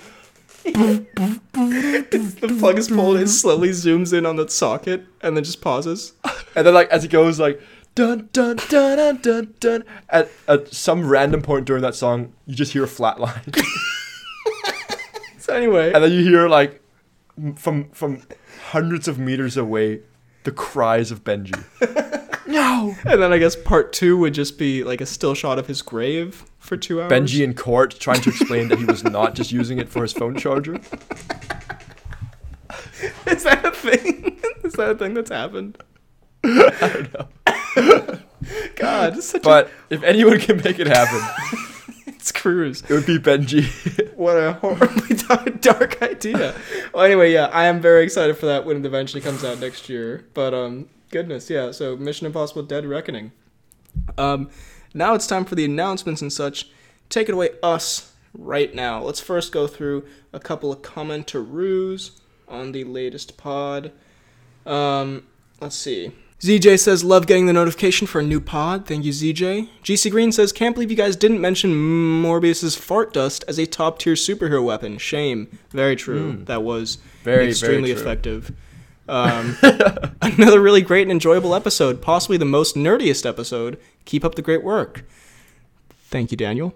[0.74, 6.14] The plug is pulled, it slowly zooms in on the socket and then just pauses.
[6.56, 7.62] And then like as it goes like
[7.94, 12.56] dun dun dun dun dun dun at, at some random point during that song you
[12.56, 13.42] just hear a flat line.
[15.46, 16.82] So anyway, and then you hear like
[17.56, 18.24] from from
[18.70, 20.00] hundreds of meters away
[20.44, 21.54] the cries of Benji.
[22.48, 22.96] No.
[23.06, 25.82] And then I guess part two would just be like a still shot of his
[25.82, 27.12] grave for two hours.
[27.12, 30.14] Benji in court trying to explain that he was not just using it for his
[30.14, 30.76] phone charger.
[33.28, 34.40] Is that a thing?
[34.64, 35.78] Is that a thing that's happened?
[36.44, 38.20] I don't know.
[38.76, 42.82] God, it's such But if anyone can make it happen, a it's Cruise.
[42.84, 44.14] it would be Benji.
[44.16, 46.56] What a horribly dark, dark idea.
[46.94, 49.90] Well, anyway, yeah, I am very excited for that when it eventually comes out next
[49.90, 50.26] year.
[50.34, 51.72] But um, goodness, yeah.
[51.72, 53.32] So Mission Impossible: Dead Reckoning.
[54.18, 54.50] Um,
[54.96, 56.70] now it's time for the announcements and such.
[57.10, 59.04] Take it away, us, right now.
[59.04, 62.12] Let's first go through a couple of commentaroos
[62.48, 63.92] on the latest pod.
[64.66, 65.24] Um,
[65.62, 66.12] let's see.
[66.42, 68.86] ZJ says, Love getting the notification for a new pod.
[68.86, 69.70] Thank you, ZJ.
[69.84, 71.74] GC Green says, Can't believe you guys didn't mention
[72.22, 74.98] Morbius's fart dust as a top tier superhero weapon.
[74.98, 75.58] Shame.
[75.70, 76.44] Very true.
[76.46, 78.02] That was Very, extremely very true.
[78.02, 78.52] effective.
[79.08, 79.58] Um,
[80.22, 83.80] another really great and enjoyable episode, possibly the most nerdiest episode.
[84.06, 85.06] Keep up the great work.
[85.90, 86.74] Thank you, Daniel.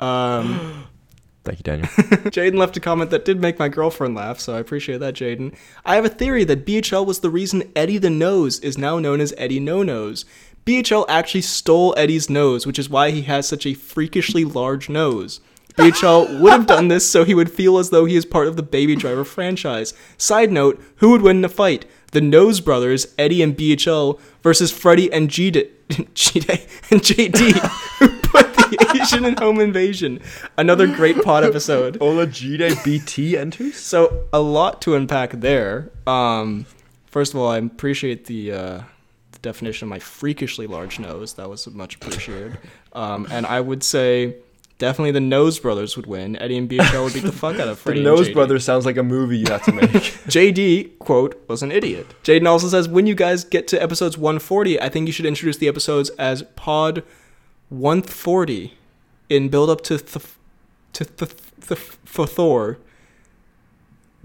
[0.00, 0.86] Um,
[1.44, 1.86] Thank you, Daniel.
[2.32, 5.54] Jaden left a comment that did make my girlfriend laugh, so I appreciate that, Jaden.
[5.84, 9.20] I have a theory that BHL was the reason Eddie the Nose is now known
[9.20, 10.24] as Eddie No Nose.
[10.64, 15.40] BHL actually stole Eddie's nose, which is why he has such a freakishly large nose.
[15.76, 18.56] BHL would have done this so he would feel as though he is part of
[18.56, 19.92] the Baby Driver franchise.
[20.16, 21.84] Side note, who would win in a fight?
[22.12, 25.68] The Nose Brothers, Eddie and BHL, versus Freddy and G-Day,
[26.14, 27.52] G-Day and JD,
[27.98, 30.20] who put the Asian and home invasion.
[30.56, 32.00] Another great pod episode.
[32.00, 33.76] Ola Jide BT enters?
[33.76, 35.90] So a lot to unpack there.
[36.06, 36.64] Um,
[37.04, 38.82] first of all, I appreciate the, uh,
[39.32, 41.34] the definition of my freakishly large nose.
[41.34, 42.56] That was much appreciated.
[42.94, 44.36] Um, and I would say
[44.78, 46.36] definitely the Nose Brothers would win.
[46.36, 47.98] Eddie and BHL would beat the fuck out of The Freddie.
[48.00, 48.28] and Nose.
[48.30, 49.88] Brothers sounds like a movie you have to make.
[49.90, 52.06] JD, quote, was an idiot.
[52.24, 55.56] Jaden also says, when you guys get to episodes 140, I think you should introduce
[55.56, 57.02] the episodes as Pod
[57.70, 58.74] 140
[59.28, 60.26] in build up to th-
[60.92, 61.32] to th-
[61.66, 62.78] th- for Thor.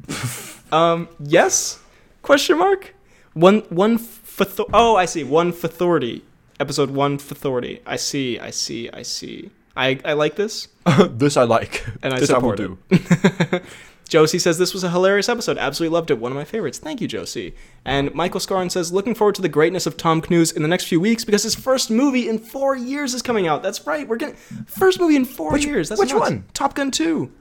[0.72, 1.80] um, yes?
[2.22, 2.93] Question mark?
[3.34, 4.68] One one for Thor.
[4.74, 5.24] Oh, I see.
[5.24, 6.22] One for Thordy.
[6.60, 7.80] Episode one for Thordy.
[7.86, 8.38] I see.
[8.39, 8.89] I see.
[8.91, 9.49] I see.
[9.76, 10.67] I I like this.
[11.11, 11.86] this I like.
[12.03, 12.99] And I this support I will it.
[12.99, 13.59] do.
[14.09, 15.57] Josie says this was a hilarious episode.
[15.57, 16.19] Absolutely loved it.
[16.19, 16.78] One of my favorites.
[16.80, 17.55] Thank you, Josie.
[17.86, 20.86] And Michael Scarn says looking forward to the greatness of Tom Cruise in the next
[20.88, 23.63] few weeks because his first movie in four years is coming out.
[23.63, 24.05] That's right.
[24.05, 25.88] We're getting first movie in four Which- years.
[25.88, 26.19] That's which nuts.
[26.30, 26.43] one?
[26.53, 27.32] Top Gun Two.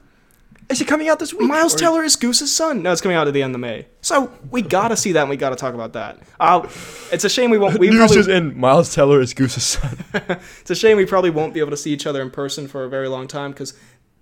[0.71, 1.49] Is it coming out this week?
[1.49, 2.81] Miles Or- Teller is Goose's son.
[2.81, 3.87] No, it's coming out at the end of May.
[4.01, 5.21] So we gotta see that.
[5.21, 6.19] and We gotta talk about that.
[6.39, 6.67] Uh,
[7.11, 7.77] it's a shame we won't.
[7.77, 8.57] We News probably, is in.
[8.59, 9.97] Miles Teller is Goose's son.
[10.61, 12.85] it's a shame we probably won't be able to see each other in person for
[12.85, 13.73] a very long time because,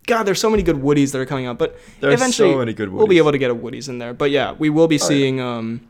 [0.07, 1.59] God, there's so many good Woodies that are coming out.
[1.59, 4.13] But There's eventually, so many good we'll be able to get a Woodies in there.
[4.13, 5.07] But yeah, we will be Oh, yeah.
[5.07, 5.81] seeing um,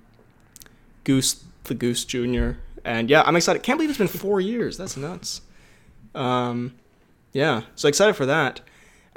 [1.05, 3.63] Goose, the Goose Junior, and yeah, I'm excited.
[3.63, 4.77] Can't believe it's been four years.
[4.77, 5.41] That's nuts.
[6.15, 6.73] Um,
[7.31, 8.61] yeah, so excited for that.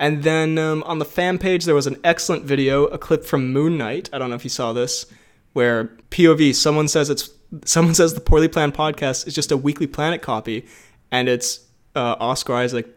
[0.03, 3.53] And then um, on the fan page, there was an excellent video, a clip from
[3.53, 4.11] Moon Knight.
[4.13, 5.07] I don't know if you saw this,
[5.53, 7.31] where POV someone says it's
[7.65, 10.67] someone says the poorly planned podcast is just a Weekly Planet copy,
[11.13, 11.61] and it's
[11.95, 12.89] uh, Oscar Isaac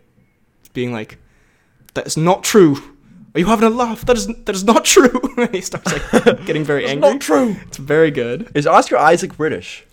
[0.73, 1.19] being like,
[1.93, 2.77] "That is not true.
[3.35, 4.03] Are you having a laugh?
[4.07, 7.11] That is that is not true." and he starts like getting very angry.
[7.11, 7.55] Not true.
[7.67, 8.49] It's very good.
[8.55, 9.85] Is Oscar Isaac British?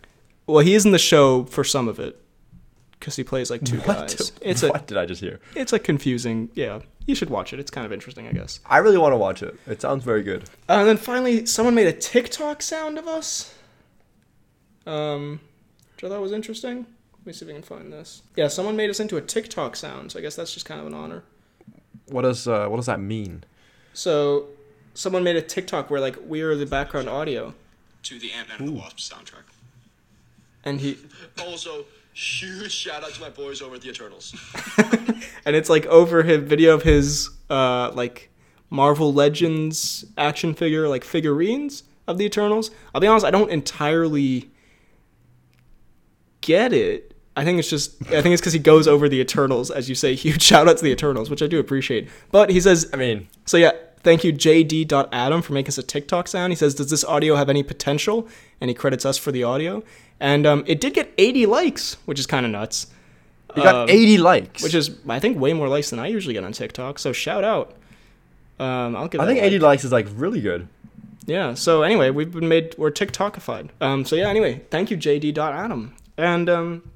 [0.47, 2.19] Well, he is in the show for some of it
[2.99, 3.99] because he plays like two What?
[3.99, 4.33] guys.
[4.41, 5.41] It's a what did I just hear?
[5.55, 6.49] it's a confusing.
[6.55, 7.61] Yeah, you should watch it.
[7.61, 8.61] It's kind of interesting, I guess.
[8.67, 9.55] I really want to watch it.
[9.67, 10.45] It sounds very good.
[10.69, 13.55] Uh, and then finally, someone made a TikTok sound of us,
[14.87, 15.41] um,
[15.97, 16.87] which I thought was interesting.
[17.19, 18.23] Let me see if I can find this.
[18.37, 20.87] Yeah, someone made us into a TikTok sound, so I guess that's just kind of
[20.87, 21.23] an honor.
[22.09, 23.45] What does uh, what does that mean?
[23.95, 24.47] So,
[24.95, 27.55] someone made a TikTok where like we are the background audio,
[28.05, 29.45] to the Ant Man and the Wasp soundtrack.
[30.65, 30.99] and he
[31.41, 34.35] Also, huge shout out to my boys over at the Eternals.
[35.45, 38.31] and it's like over his video of his uh like
[38.71, 42.71] Marvel Legends action figure like figurines of the Eternals.
[42.95, 44.51] I'll be honest, I don't entirely
[46.41, 47.15] get it.
[47.35, 49.95] I think it's just I think it's because he goes over the Eternals, as you
[49.95, 50.15] say.
[50.15, 52.09] Huge shout out to the Eternals, which I do appreciate.
[52.31, 53.73] But he says I mean, so yeah,
[54.03, 56.53] thank you JD.Adam for making us a TikTok sound.
[56.53, 58.29] He says, "Does this audio have any potential?"
[58.61, 59.83] And he credits us for the audio.
[60.21, 62.87] And um, it did get 80 likes, which is kind of nuts.
[63.57, 64.63] you got Um, 80 likes.
[64.63, 66.99] which is I think way more likes than I usually get on TikTok.
[66.99, 67.75] So shout out.
[68.61, 69.21] Um, I'll give.
[69.21, 70.69] I think a 80 likes is like really good.
[71.27, 71.55] Yeah.
[71.55, 73.71] So anyway, we've been made we're TikTokified.
[73.81, 74.05] Um.
[74.05, 74.29] So yeah.
[74.29, 75.95] Anyway, thank you JD.Adam.
[76.17, 76.91] And um,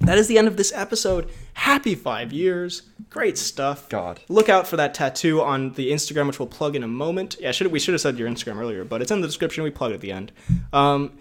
[0.00, 1.30] that is the end of this episode.
[1.54, 2.82] Happy five years.
[3.10, 3.88] Great stuff.
[3.88, 4.20] God.
[4.28, 7.36] Look out for that tattoo on the Instagram, which we'll plug in a moment.
[7.40, 9.64] Yeah, should we should have said your Instagram earlier, but it's in the description.
[9.64, 10.32] We plug at the end.
[10.72, 11.18] Um,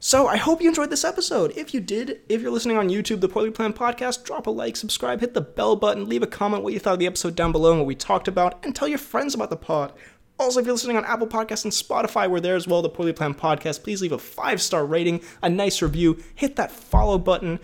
[0.00, 1.52] So I hope you enjoyed this episode.
[1.56, 4.76] If you did, if you're listening on YouTube, the Poorly Planned Podcast, drop a like,
[4.76, 7.52] subscribe, hit the bell button, leave a comment what you thought of the episode down
[7.52, 9.92] below and what we talked about, and tell your friends about the pod.
[10.40, 13.12] Also, if you're listening on Apple Podcasts and Spotify, we're there as well, the Poorly
[13.12, 13.84] Planned Podcast.
[13.84, 17.60] Please leave a five star rating, a nice review, hit that follow button.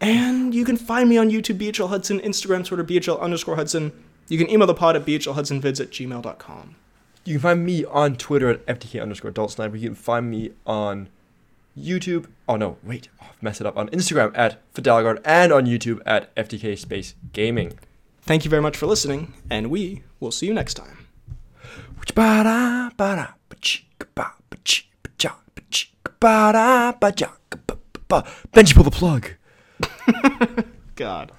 [0.00, 3.92] And you can find me on YouTube, BHL Hudson, Instagram, Twitter, BHL underscore Hudson.
[4.28, 6.76] You can email the pod at bhlhudsonvids at gmail.com.
[7.24, 9.76] You can find me on Twitter at FDK underscore adult sniper.
[9.76, 11.08] You can find me on
[11.78, 12.26] YouTube.
[12.48, 13.76] Oh no, wait, oh, I've messed it up.
[13.76, 17.78] On Instagram at fdalgaard and on YouTube at FDK Space Gaming.
[18.22, 21.06] Thank you very much for listening, and we will see you next time.
[28.52, 29.30] Benji, pull the plug.
[30.96, 31.32] God.